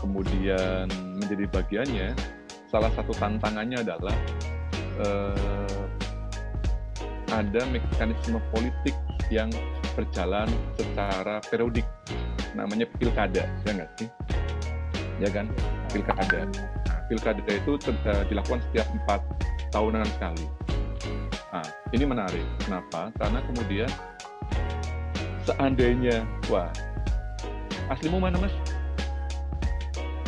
kemudian 0.00 0.86
menjadi 1.16 1.44
bagiannya, 1.50 2.08
salah 2.68 2.92
satu 2.94 3.12
tantangannya 3.16 3.80
adalah 3.80 4.16
uh, 5.00 5.82
ada 7.32 7.62
mekanisme 7.68 8.38
politik 8.54 8.94
yang 9.32 9.50
berjalan 9.98 10.46
secara 10.78 11.42
periodik, 11.50 11.84
namanya 12.54 12.86
pilkada, 13.00 13.48
ya 13.66 13.70
nggak 13.72 13.90
sih? 13.98 14.08
Ya 15.16 15.28
kan, 15.32 15.48
pilkada. 15.88 16.44
Nah, 16.44 17.00
pilkada 17.08 17.42
itu 17.48 17.72
dilakukan 18.28 18.60
setiap 18.68 18.86
empat 18.92 19.20
tahunan 19.72 20.04
sekali. 20.16 20.46
Nah, 21.56 21.66
ini 21.96 22.04
menarik. 22.04 22.44
Kenapa? 22.60 23.08
Karena 23.16 23.40
kemudian 23.48 23.90
seandainya, 25.48 26.26
wah, 26.52 26.68
aslimu 27.88 28.20
mana 28.20 28.36
mas? 28.36 28.52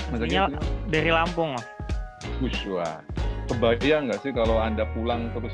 Aslinya 0.09 0.49
dari 0.89 1.13
Lampung 1.13 1.53
mas. 1.53 1.69
wah, 2.65 3.05
kebayang 3.51 4.09
nggak 4.09 4.21
sih 4.25 4.33
kalau 4.33 4.57
anda 4.57 4.89
pulang 4.97 5.29
terus 5.37 5.53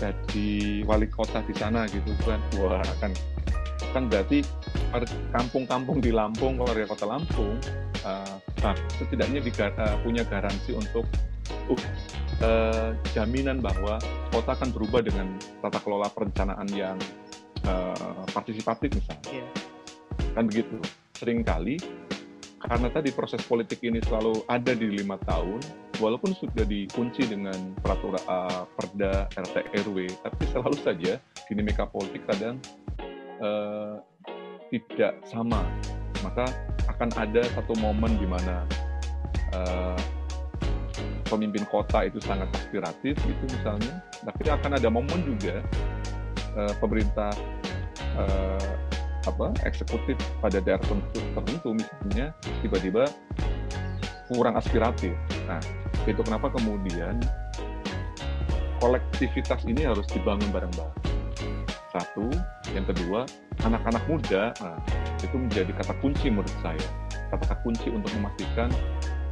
jadi 0.00 0.80
wali 0.88 1.04
kota 1.12 1.44
di 1.44 1.52
sana 1.52 1.84
gitu 1.92 2.16
kan? 2.24 2.40
Wah, 2.56 2.80
kan 2.96 3.12
kan 3.92 4.08
berarti 4.08 4.40
kampung-kampung 5.34 6.00
di 6.00 6.14
Lampung, 6.14 6.56
warga 6.56 6.88
kota 6.88 7.04
Lampung, 7.04 7.60
uh, 8.08 8.39
nah, 8.64 8.76
setidaknya 8.96 9.40
di, 9.42 9.52
uh, 9.52 9.96
punya 10.04 10.22
garansi 10.24 10.76
untuk 10.76 11.04
uh, 11.68 11.80
uh, 12.44 12.90
jaminan 13.12 13.60
bahwa 13.60 14.00
kota 14.32 14.56
akan 14.56 14.70
berubah 14.72 15.04
dengan 15.04 15.36
tata 15.60 15.78
kelola 15.82 16.08
perencanaan 16.12 16.68
yang 16.72 16.96
uh, 17.66 18.24
partisipatif 18.32 18.92
misalnya. 18.94 19.44
Yeah. 19.44 19.48
Kan 20.36 20.48
begitu. 20.48 20.78
Seringkali 21.20 21.76
karena 22.60 22.92
tadi 22.92 23.08
proses 23.16 23.40
politik 23.48 23.80
ini 23.80 24.04
selalu 24.04 24.44
ada 24.44 24.76
di 24.76 24.92
lima 24.92 25.16
tahun, 25.24 25.64
walaupun 25.96 26.36
sudah 26.36 26.68
dikunci 26.68 27.24
dengan 27.24 27.56
peraturan 27.80 28.20
uh, 28.28 28.68
perda 28.76 29.32
RT 29.32 29.56
RW, 29.88 30.12
tapi 30.20 30.42
selalu 30.52 30.76
saja 30.84 31.12
dinamika 31.48 31.88
politik 31.88 32.20
kadang 32.28 32.60
uh, 33.40 34.04
tidak 34.68 35.16
sama. 35.24 35.64
Maka 36.20 36.44
akan 36.88 37.08
ada 37.16 37.42
satu 37.56 37.72
momen 37.80 38.20
di 38.20 38.28
mana 38.28 38.66
uh, 39.56 39.98
pemimpin 41.30 41.62
kota 41.70 42.04
itu 42.04 42.18
sangat 42.20 42.50
aspiratif 42.52 43.14
gitu 43.22 43.44
misalnya, 43.48 44.02
tapi 44.26 44.50
akan 44.50 44.76
ada 44.76 44.88
momen 44.90 45.22
juga 45.22 45.62
uh, 46.58 46.74
pemerintah 46.82 47.30
uh, 48.18 48.74
apa 49.28 49.52
eksekutif 49.68 50.16
pada 50.40 50.58
daerah 50.64 50.80
tertentu, 50.80 51.20
tertentu 51.36 51.68
misalnya 51.76 52.26
tiba-tiba 52.64 53.04
kurang 54.28 54.58
aspiratif. 54.58 55.14
Nah, 55.46 55.60
itu 56.06 56.20
kenapa 56.24 56.50
kemudian 56.54 57.20
kolektivitas 58.80 59.60
ini 59.68 59.84
harus 59.84 60.08
dibangun 60.10 60.48
bareng-bareng. 60.50 60.98
Satu, 61.90 62.30
yang 62.70 62.86
kedua, 62.86 63.26
anak-anak 63.66 64.02
muda, 64.06 64.54
nah, 64.62 64.78
itu 65.24 65.36
menjadi 65.36 65.72
kata 65.76 65.94
kunci 66.00 66.32
menurut 66.32 66.52
saya. 66.64 66.82
Kata 67.30 67.54
kunci 67.62 67.88
untuk 67.92 68.10
memastikan 68.18 68.72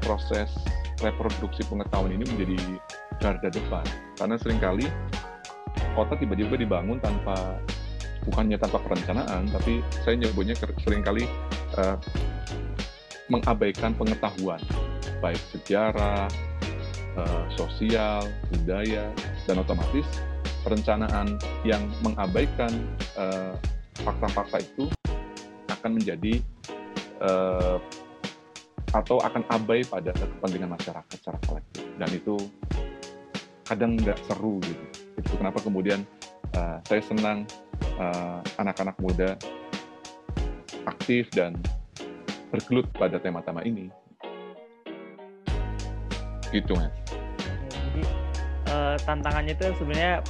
proses 0.05 0.49
reproduksi 1.03 1.67
pengetahuan 1.67 2.15
ini 2.15 2.25
menjadi 2.27 2.57
garda 3.19 3.49
depan. 3.51 3.85
Karena 4.19 4.37
sering 4.39 4.61
kali 4.63 4.87
kota 5.95 6.15
tiba-tiba 6.15 6.55
dibangun 6.55 6.99
tanpa 7.03 7.59
bukannya 8.27 8.59
tanpa 8.61 8.79
perencanaan, 8.83 9.49
tapi 9.51 9.83
saya 10.05 10.21
nyebutnya 10.21 10.55
sering 10.85 11.03
kali 11.03 11.25
uh, 11.81 11.97
mengabaikan 13.29 13.93
pengetahuan, 13.97 14.61
baik 15.21 15.41
sejarah, 15.53 16.29
uh, 17.17 17.45
sosial, 17.57 18.25
budaya, 18.53 19.11
dan 19.45 19.61
otomatis 19.61 20.07
perencanaan 20.67 21.41
yang 21.65 21.81
mengabaikan 22.05 22.69
fakta 23.17 23.25
eh, 23.25 23.55
fakta-fakta 24.05 24.59
itu 24.61 24.85
akan 25.79 25.91
menjadi 25.97 26.43
uh, 27.23 27.79
atau 28.93 29.21
akan 29.21 29.45
abai 29.53 29.85
pada 29.85 30.11
kepentingan 30.17 30.73
masyarakat 30.73 31.13
secara 31.13 31.39
kolektif 31.45 31.85
dan 32.01 32.11
itu 32.11 32.37
kadang 33.69 33.95
nggak 34.01 34.17
seru 34.27 34.59
gitu. 34.65 34.85
Itu 35.21 35.33
kenapa 35.37 35.61
kemudian 35.61 36.03
uh, 36.57 36.81
saya 36.89 37.05
senang 37.05 37.45
Eh, 37.99 38.39
anak-anak 38.63 38.95
uh, 38.95 39.03
muda 39.03 39.31
aktif 40.87 41.27
dan 41.35 41.59
bergelut 42.55 42.87
pada 42.95 43.19
tema-tema 43.19 43.59
ini. 43.67 43.91
Gitu, 46.55 46.79
Mas. 46.79 46.95
jadi 47.69 48.03
uh, 48.71 48.97
tantangannya 49.03 49.53
itu 49.53 49.67
sebenarnya 49.83 50.23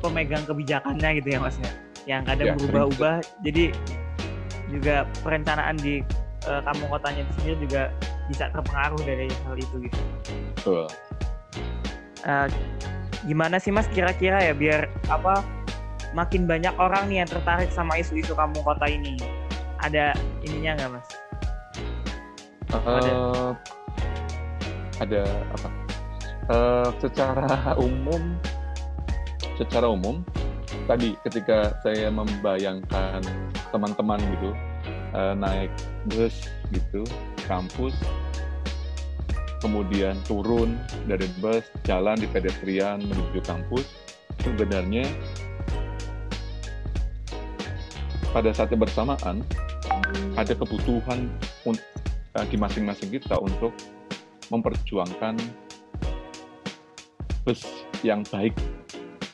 pemegang 0.00 0.42
kebijakannya 0.48 1.10
gitu 1.20 1.28
ya, 1.36 1.38
Mas 1.44 1.56
ya. 1.60 1.72
Yang 2.08 2.22
kadang 2.32 2.46
ya, 2.48 2.54
berubah-ubah. 2.56 3.16
Jadi 3.44 3.64
juga 4.72 5.04
perencanaan 5.20 5.76
di 5.76 6.00
uh, 6.48 6.60
kampung 6.64 6.88
kotanya 6.88 7.22
itu 7.22 7.32
sendiri 7.40 7.56
juga 7.68 7.82
bisa 8.26 8.48
terpengaruh 8.50 9.02
dari 9.04 9.28
hal 9.44 9.56
itu 9.60 9.74
gitu. 9.86 10.00
Betul. 10.56 10.84
Uh, 12.22 12.46
gimana 13.26 13.58
sih 13.58 13.70
Mas 13.74 13.86
kira-kira 13.90 14.40
ya 14.42 14.54
biar 14.54 14.90
apa 15.10 15.42
makin 16.16 16.44
banyak 16.44 16.72
orang 16.76 17.08
nih 17.08 17.24
yang 17.24 17.28
tertarik 17.28 17.70
sama 17.72 17.98
isu-isu 17.98 18.32
kampung 18.32 18.62
kota 18.64 18.88
ini. 18.88 19.18
Ada 19.82 20.14
ininya 20.46 20.78
nggak 20.78 20.90
mas? 20.94 21.08
Uh, 22.70 22.78
ada. 22.88 23.14
Ada 25.02 25.22
apa? 25.58 25.68
Uh, 26.50 26.88
secara 27.02 27.74
umum, 27.78 28.22
secara 29.58 29.86
umum 29.90 30.22
tadi 30.86 31.14
ketika 31.26 31.74
saya 31.82 32.10
membayangkan 32.10 33.22
teman-teman 33.72 34.20
gitu 34.38 34.50
uh, 35.16 35.34
naik 35.34 35.72
bus 36.12 36.46
gitu 36.70 37.02
kampus 37.48 37.96
kemudian 39.64 40.18
turun 40.28 40.76
dari 41.08 41.26
bus 41.40 41.66
jalan 41.88 42.18
di 42.20 42.28
pedestrian 42.28 43.00
menuju 43.00 43.40
kampus 43.42 43.88
sebenarnya 44.44 45.08
pada 48.32 48.52
saat 48.52 48.72
yang 48.72 48.80
bersamaan 48.80 49.44
ada 50.36 50.52
kebutuhan 50.56 51.28
uh, 51.68 52.46
di 52.48 52.56
masing-masing 52.56 53.12
kita 53.12 53.36
untuk 53.40 53.72
memperjuangkan 54.48 55.36
bus 57.44 57.64
yang 58.06 58.22
baik 58.30 58.54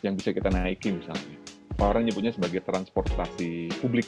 yang 0.03 0.15
bisa 0.15 0.31
kita 0.31 0.49
naiki 0.49 0.95
misalnya. 0.95 1.37
Orang 1.79 2.07
nyebutnya 2.07 2.35
sebagai 2.35 2.63
transportasi 2.67 3.71
publik. 3.79 4.07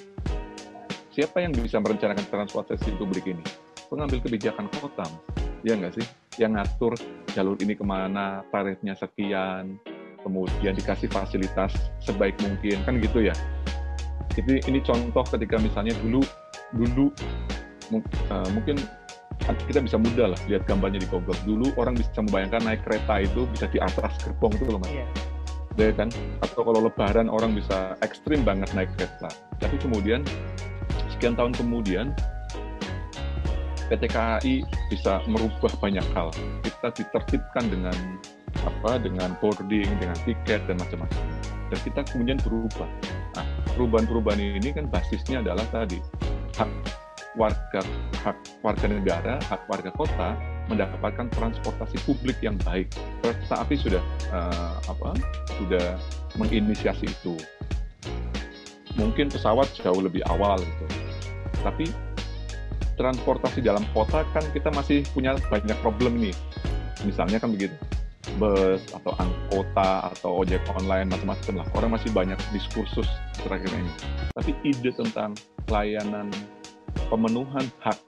Siapa 1.11 1.43
yang 1.43 1.51
bisa 1.51 1.83
merencanakan 1.83 2.23
transportasi 2.31 2.95
publik 2.95 3.27
ini? 3.27 3.43
Pengambil 3.91 4.23
kebijakan 4.23 4.71
kota, 4.79 5.03
ya 5.67 5.75
nggak 5.75 5.99
sih? 5.99 6.07
Yang 6.39 6.51
ngatur 6.55 6.93
jalur 7.35 7.59
ini 7.59 7.75
ke 7.75 7.83
mana, 7.83 8.47
tarifnya 8.55 8.95
sekian, 8.95 9.75
kemudian 10.23 10.71
dikasih 10.71 11.11
fasilitas 11.11 11.75
sebaik 11.99 12.39
mungkin, 12.39 12.79
kan 12.87 13.03
gitu 13.03 13.27
ya? 13.27 13.35
Jadi 14.39 14.63
ini 14.71 14.79
contoh 14.87 15.27
ketika 15.35 15.59
misalnya 15.59 15.99
dulu 15.99 16.23
dulu 16.79 17.11
uh, 18.31 18.49
mungkin 18.55 18.79
kita 19.67 19.83
bisa 19.83 19.99
mudah 19.99 20.31
lah 20.31 20.41
lihat 20.47 20.63
gambarnya 20.71 21.03
di 21.03 21.11
Google. 21.11 21.35
Dulu 21.43 21.75
orang 21.75 21.99
bisa 21.99 22.23
membayangkan 22.23 22.63
naik 22.63 22.87
kereta 22.87 23.27
itu 23.27 23.51
bisa 23.51 23.67
di 23.67 23.83
atas 23.83 24.15
gerbong 24.23 24.55
itu 24.55 24.71
loh 24.71 24.79
mas. 24.79 24.95
Yeah. 24.95 25.11
Ya 25.75 25.91
kan? 25.91 26.15
Atau 26.39 26.63
kalau 26.63 26.87
lebaran 26.87 27.27
orang 27.27 27.59
bisa 27.59 27.99
ekstrim 27.99 28.47
banget 28.47 28.71
naik 28.79 28.95
kereta. 28.95 29.27
Tapi 29.59 29.75
kemudian 29.83 30.23
sekian 31.21 31.37
tahun 31.37 31.53
kemudian 31.53 32.17
PT 33.93 34.09
KAI 34.09 34.65
bisa 34.89 35.21
merubah 35.29 35.69
banyak 35.77 36.07
hal. 36.17 36.33
Kita 36.65 36.89
ditertibkan 36.97 37.69
dengan 37.69 37.93
apa 38.65 38.97
dengan 38.97 39.37
boarding, 39.37 40.01
dengan 40.01 40.17
tiket 40.25 40.65
dan 40.65 40.81
macam-macam. 40.81 41.21
Dan 41.69 41.79
kita 41.85 42.01
kemudian 42.09 42.41
berubah. 42.41 42.89
Nah, 43.37 43.45
perubahan-perubahan 43.77 44.41
ini 44.41 44.73
kan 44.73 44.89
basisnya 44.89 45.45
adalah 45.45 45.69
tadi 45.69 46.01
hak 46.57 46.73
warga 47.37 47.85
hak 48.25 48.65
warga 48.65 48.89
negara, 48.89 49.37
hak 49.53 49.69
warga 49.69 49.93
kota 49.93 50.33
mendapatkan 50.73 51.29
transportasi 51.37 52.01
publik 52.09 52.41
yang 52.41 52.57
baik. 52.65 52.89
Kereta 53.21 53.61
api 53.61 53.77
sudah 53.77 54.01
uh, 54.33 54.81
apa? 54.89 55.13
Sudah 55.61 56.01
menginisiasi 56.41 57.13
itu. 57.13 57.37
Mungkin 58.97 59.29
pesawat 59.29 59.69
jauh 59.85 60.01
lebih 60.01 60.25
awal 60.25 60.57
gitu. 60.65 61.10
Tapi 61.61 61.89
transportasi 62.97 63.65
dalam 63.65 63.85
kota 63.97 64.25
kan 64.37 64.45
kita 64.53 64.69
masih 64.73 65.05
punya 65.13 65.37
banyak 65.49 65.77
problem 65.81 66.21
nih. 66.21 66.35
Misalnya 67.05 67.41
kan 67.41 67.53
begitu 67.53 67.73
bus 68.39 68.85
atau 68.95 69.11
angkota 69.19 70.13
atau 70.15 70.45
ojek 70.45 70.63
online 70.79 71.11
macam-macam 71.11 71.65
lah 71.65 71.67
orang 71.75 71.99
masih 71.99 72.15
banyak 72.15 72.39
diskursus 72.55 73.09
terakhir 73.43 73.67
ini 73.75 73.91
tapi 74.39 74.55
ide 74.63 74.95
tentang 74.95 75.35
layanan 75.67 76.31
pemenuhan 77.11 77.67
hak 77.83 77.99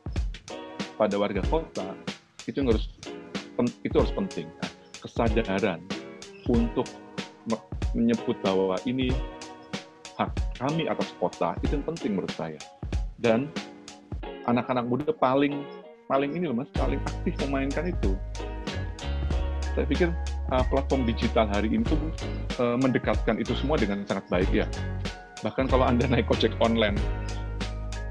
pada 0.94 1.18
warga 1.18 1.42
kota 1.50 1.96
itu 2.46 2.62
harus 2.62 2.86
itu 3.82 3.94
harus 3.94 4.12
penting. 4.14 4.48
Kesadaran 5.02 5.82
untuk 6.46 6.86
menyebut 7.94 8.38
bahwa 8.42 8.78
ini 8.86 9.10
hak 10.14 10.30
kami 10.58 10.86
atas 10.86 11.10
kota 11.18 11.58
itu 11.66 11.74
yang 11.74 11.86
penting 11.86 12.14
menurut 12.14 12.32
saya. 12.34 12.58
Dan 13.22 13.46
anak-anak 14.50 14.84
muda 14.90 15.14
paling 15.14 15.62
paling 16.10 16.34
ini 16.34 16.50
loh 16.50 16.58
mas, 16.58 16.70
paling 16.74 16.98
aktif 17.06 17.38
memainkan 17.46 17.94
itu. 17.94 18.18
Saya 19.72 19.86
pikir 19.88 20.10
uh, 20.52 20.64
platform 20.68 21.06
digital 21.06 21.48
hari 21.48 21.70
ini 21.72 21.86
tuh 21.86 21.96
uh, 22.60 22.76
mendekatkan 22.76 23.38
itu 23.38 23.54
semua 23.56 23.78
dengan 23.78 24.02
sangat 24.04 24.26
baik 24.28 24.50
ya. 24.50 24.66
Bahkan 25.40 25.70
kalau 25.70 25.86
anda 25.86 26.04
naik 26.10 26.28
ojek 26.28 26.52
online, 26.60 26.98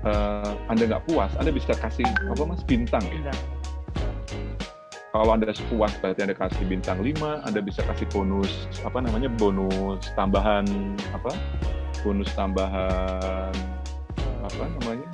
uh, 0.08 0.56
anda 0.72 0.88
nggak 0.88 1.04
puas, 1.06 1.30
anda 1.38 1.52
bisa 1.54 1.76
kasih 1.78 2.08
apa 2.32 2.44
mas 2.48 2.64
bintang 2.66 3.04
ya. 3.12 3.36
Kalau 5.12 5.36
anda 5.36 5.52
puas 5.68 5.92
berarti 6.00 6.24
anda 6.24 6.34
kasih 6.40 6.64
bintang 6.72 7.04
5, 7.04 7.20
anda 7.44 7.60
bisa 7.60 7.84
kasih 7.84 8.08
bonus 8.16 8.72
apa 8.88 9.04
namanya 9.04 9.28
bonus 9.36 10.08
tambahan 10.16 10.64
apa? 11.12 11.36
Bonus 12.02 12.32
tambahan 12.34 13.71
apa 14.58 14.68
namanya? 14.82 15.10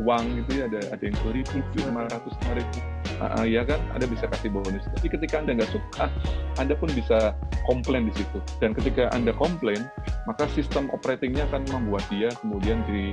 uang 0.00 0.24
gitu 0.40 0.64
ya 0.64 0.64
ada 0.72 0.80
ada 0.96 1.02
yang 1.04 1.16
seribu 1.20 1.58
lima 1.76 2.08
ratus 2.08 2.32
ribu. 2.56 2.78
Uh, 3.20 3.44
ya 3.44 3.62
kan? 3.62 3.76
Anda 3.92 4.08
bisa 4.08 4.24
kasih 4.24 4.48
bonus. 4.48 4.82
Tapi 4.96 5.06
ketika 5.12 5.44
anda 5.44 5.52
nggak 5.52 5.68
suka 5.68 6.08
anda 6.56 6.72
pun 6.72 6.88
bisa 6.96 7.36
komplain 7.68 8.08
di 8.08 8.14
situ. 8.16 8.38
Dan 8.56 8.72
ketika 8.72 9.12
anda 9.12 9.36
komplain 9.36 9.84
maka 10.24 10.48
sistem 10.56 10.88
operatingnya 10.96 11.44
akan 11.52 11.68
membuat 11.68 12.08
dia 12.08 12.32
kemudian 12.40 12.80
di, 12.88 13.12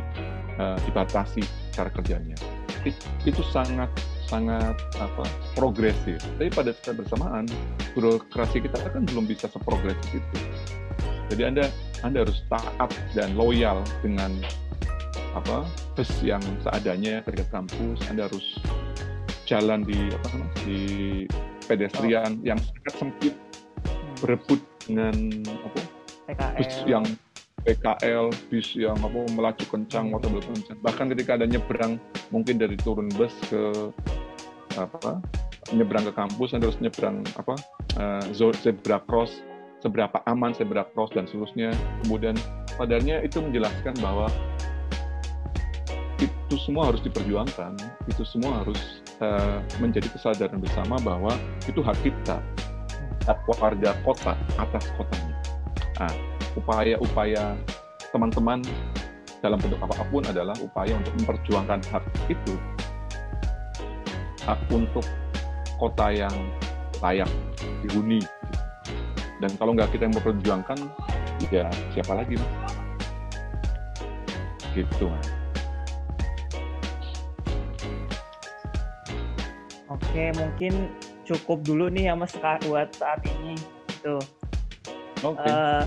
uh, 0.55 0.79
dibatasi 0.87 1.43
cara 1.75 1.91
kerjanya. 1.91 2.39
It, 2.87 2.95
itu 3.27 3.43
sangat 3.51 3.91
sangat 4.31 4.79
apa 5.03 5.27
progresif. 5.59 6.23
Tapi 6.39 6.47
pada 6.47 6.71
saat 6.71 6.95
bersamaan 6.95 7.43
birokrasi 7.91 8.63
kita 8.63 8.79
kan 8.87 9.03
belum 9.03 9.27
bisa 9.27 9.51
seprogresif 9.51 10.15
itu 10.15 10.37
jadi 11.29 11.53
anda 11.53 11.65
anda 12.01 12.25
harus 12.25 12.41
taat 12.49 12.89
dan 13.13 13.37
loyal 13.37 13.85
dengan 14.01 14.33
apa 15.39 15.63
bus 15.95 16.11
yang 16.19 16.43
seadanya 16.59 17.23
ke 17.23 17.31
kampus 17.47 17.99
Anda 18.11 18.27
harus 18.27 18.59
jalan 19.47 19.87
di 19.87 20.11
apa 20.11 20.27
namanya 20.35 20.55
di 20.67 20.81
pedestrian 21.65 22.31
oh. 22.37 22.45
yang 22.45 22.59
sangat 22.59 22.93
sempit 22.99 23.33
hmm. 23.33 24.15
berebut 24.21 24.61
dengan 24.83 25.15
apa 25.47 25.79
PKL. 26.29 26.55
bus 26.59 26.75
yang 26.85 27.05
PKL 27.59 28.25
bis 28.51 28.67
yang 28.75 28.97
apa 28.99 29.19
melaju 29.35 29.63
kencang 29.67 30.11
motor 30.11 30.27
belum 30.31 30.45
kencang 30.59 30.77
bahkan 30.83 31.05
ketika 31.11 31.39
ada 31.39 31.47
nyebrang 31.47 31.99
mungkin 32.31 32.59
dari 32.59 32.75
turun 32.79 33.07
bus 33.15 33.33
ke 33.47 33.91
apa 34.77 35.19
nyebrang 35.71 36.07
ke 36.07 36.13
kampus 36.15 36.55
Anda 36.55 36.71
harus 36.71 36.79
nyebrang 36.79 37.23
apa 37.35 37.55
uh, 37.99 38.23
zebra 38.35 39.01
cross 39.07 39.43
seberapa 39.79 40.19
aman 40.27 40.51
zebra 40.55 40.87
cross 40.91 41.11
dan 41.15 41.27
seterusnya 41.27 41.71
kemudian 42.03 42.35
padarnya 42.75 43.23
itu 43.23 43.39
menjelaskan 43.43 43.95
bahwa 43.99 44.27
itu 46.49 46.57
semua 46.65 46.89
harus 46.89 46.97
diperjuangkan, 47.05 47.77
itu 48.09 48.25
semua 48.25 48.65
harus 48.65 49.05
uh, 49.21 49.61
menjadi 49.77 50.09
kesadaran 50.09 50.57
bersama 50.57 50.97
bahwa 50.97 51.29
itu 51.69 51.77
hak 51.85 51.93
kita, 52.01 52.41
hak 53.29 53.37
warga 53.61 53.93
kota 54.01 54.33
atas 54.57 54.89
kotanya. 54.97 55.37
Nah, 56.01 56.13
upaya-upaya 56.57 57.53
teman-teman 58.09 58.65
dalam 59.45 59.61
bentuk 59.61 59.77
apa 59.77 60.01
pun 60.09 60.25
adalah 60.25 60.57
upaya 60.57 60.97
untuk 60.97 61.13
memperjuangkan 61.21 61.85
hak 61.93 62.01
itu, 62.33 62.57
hak 64.41 64.57
untuk 64.73 65.05
kota 65.77 66.09
yang 66.09 66.33
layak 66.97 67.29
dihuni. 67.85 68.25
Dan 69.37 69.53
kalau 69.61 69.77
nggak 69.77 69.93
kita 69.93 70.09
yang 70.09 70.17
memperjuangkan, 70.17 70.81
ya 71.53 71.69
siapa 71.93 72.17
lagi, 72.17 72.41
mas? 72.41 72.73
Gitu, 74.73 75.05
mas. 75.05 75.38
Oke, 80.19 80.35
mungkin 80.35 80.73
cukup 81.23 81.63
dulu 81.63 81.87
nih 81.87 82.11
ya 82.11 82.13
Mas 82.19 82.35
buat 82.67 82.91
saat 82.91 83.23
ini. 83.23 83.55
Gitu. 83.87 84.19
Oke. 85.23 85.39
Okay. 85.39 85.47
Uh, 85.47 85.55
eh, 85.55 85.83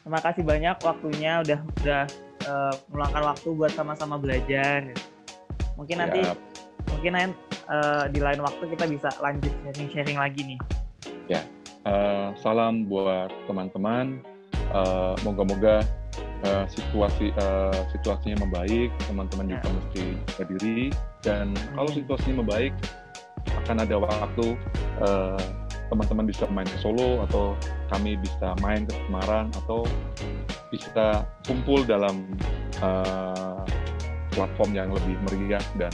terima 0.00 0.20
kasih 0.24 0.42
banyak 0.48 0.76
waktunya 0.80 1.44
udah 1.44 1.60
udah 1.84 2.02
uh, 2.48 2.72
meluangkan 2.88 3.36
waktu 3.36 3.48
buat 3.52 3.68
sama-sama 3.76 4.16
belajar. 4.16 4.96
Mungkin 5.76 5.92
Siap. 5.92 6.04
nanti 6.08 6.20
mungkin 6.88 7.36
uh, 7.68 8.08
di 8.08 8.16
lain 8.24 8.40
waktu 8.40 8.64
kita 8.64 8.88
bisa 8.88 9.12
lanjut 9.20 9.52
sharing-sharing 9.68 10.16
lagi 10.16 10.56
nih. 10.56 10.60
Ya. 11.28 11.44
Uh, 11.84 12.32
salam 12.40 12.88
buat 12.88 13.28
teman-teman. 13.44 14.24
Uh, 14.72 15.12
moga-moga 15.20 15.84
uh, 16.48 16.64
situasi 16.64 17.28
uh, 17.36 17.76
situasinya 17.92 18.40
membaik, 18.40 18.88
teman-teman 19.04 19.52
ya. 19.52 19.60
juga 19.60 19.68
mesti 19.68 20.04
berdiri 20.40 20.88
dan 21.20 21.52
hmm. 21.52 21.76
kalau 21.76 21.90
situasinya 21.92 22.40
membaik, 22.40 22.72
akan 23.64 23.76
ada 23.82 23.96
waktu 24.00 24.46
eh, 25.02 25.44
teman-teman 25.90 26.24
bisa 26.30 26.46
main 26.54 26.66
ke 26.70 26.78
Solo 26.78 27.26
atau 27.26 27.58
kami 27.90 28.14
bisa 28.22 28.54
main 28.62 28.86
ke 28.86 28.94
Semarang 28.94 29.50
atau 29.66 29.82
bisa 30.70 31.26
kumpul 31.42 31.82
dalam 31.82 32.30
uh, 32.78 33.66
platform 34.30 34.70
yang 34.70 34.94
lebih 34.94 35.18
meriah 35.26 35.62
dan 35.74 35.90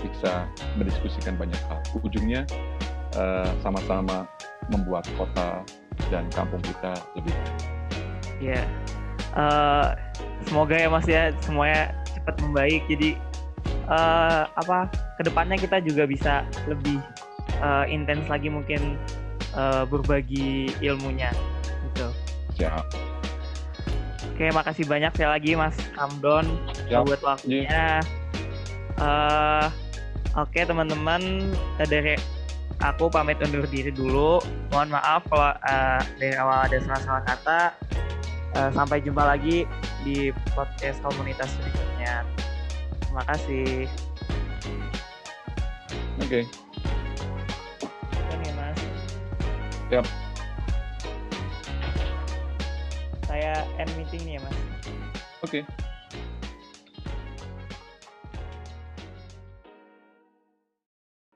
bisa 0.00 0.48
mendiskusikan 0.80 1.36
banyak 1.36 1.60
hal. 1.68 1.76
Ujungnya 2.00 2.48
uh, 3.20 3.52
sama-sama 3.60 4.24
membuat 4.72 5.04
kota 5.20 5.60
dan 6.08 6.24
kampung 6.32 6.64
kita 6.64 6.96
lebih 7.20 7.32
baik. 7.36 7.56
Ya, 8.40 8.62
uh, 9.36 9.92
semoga 10.48 10.80
ya 10.80 10.88
Mas 10.88 11.04
ya 11.04 11.36
semuanya 11.44 11.92
cepat 12.08 12.40
membaik. 12.40 12.82
Jadi 12.88 13.20
uh, 13.88 14.48
apa 14.54 14.88
ke 15.18 15.26
depannya 15.26 15.56
kita 15.58 15.82
juga 15.82 16.04
bisa 16.04 16.44
lebih 16.68 17.00
uh, 17.64 17.84
intens 17.88 18.28
lagi 18.28 18.52
mungkin 18.52 18.96
uh, 19.56 19.84
berbagi 19.88 20.72
ilmunya 20.84 21.32
gitu. 21.92 22.08
Siap. 22.60 22.84
Oke, 24.34 24.54
makasih 24.54 24.86
banyak 24.86 25.10
sekali 25.18 25.30
lagi 25.34 25.50
Mas 25.58 25.74
Kamdon 25.98 26.46
buat 26.86 27.20
waktunya. 27.26 27.98
Uh, 29.02 29.66
Oke 30.38 30.62
teman-teman 30.62 31.50
dari 31.82 32.14
aku 32.78 33.10
pamit 33.10 33.42
undur 33.42 33.66
diri 33.66 33.90
dulu. 33.90 34.38
Mohon 34.70 35.00
maaf 35.00 35.26
kalau 35.26 35.50
uh, 35.50 36.00
dari 36.20 36.36
awal 36.38 36.68
ada 36.70 36.78
salah-salah 36.78 37.22
kata. 37.26 37.60
Uh, 38.54 38.70
sampai 38.70 39.02
jumpa 39.02 39.26
lagi 39.26 39.66
di 40.06 40.30
podcast 40.54 41.02
komunitas 41.02 41.50
berikutnya. 41.58 42.22
Terima 43.18 43.34
kasih. 43.34 43.90
Oke. 46.22 46.22
Okay. 46.22 46.42
Ini 48.14 48.50
mas. 48.54 48.78
Yap. 49.90 50.06
Saya 53.26 53.66
end 53.82 53.90
meeting 53.98 54.22
nih 54.22 54.38
ya 54.38 54.40
mas. 54.46 54.54
Oke. 55.42 55.66
Okay. 55.66 55.87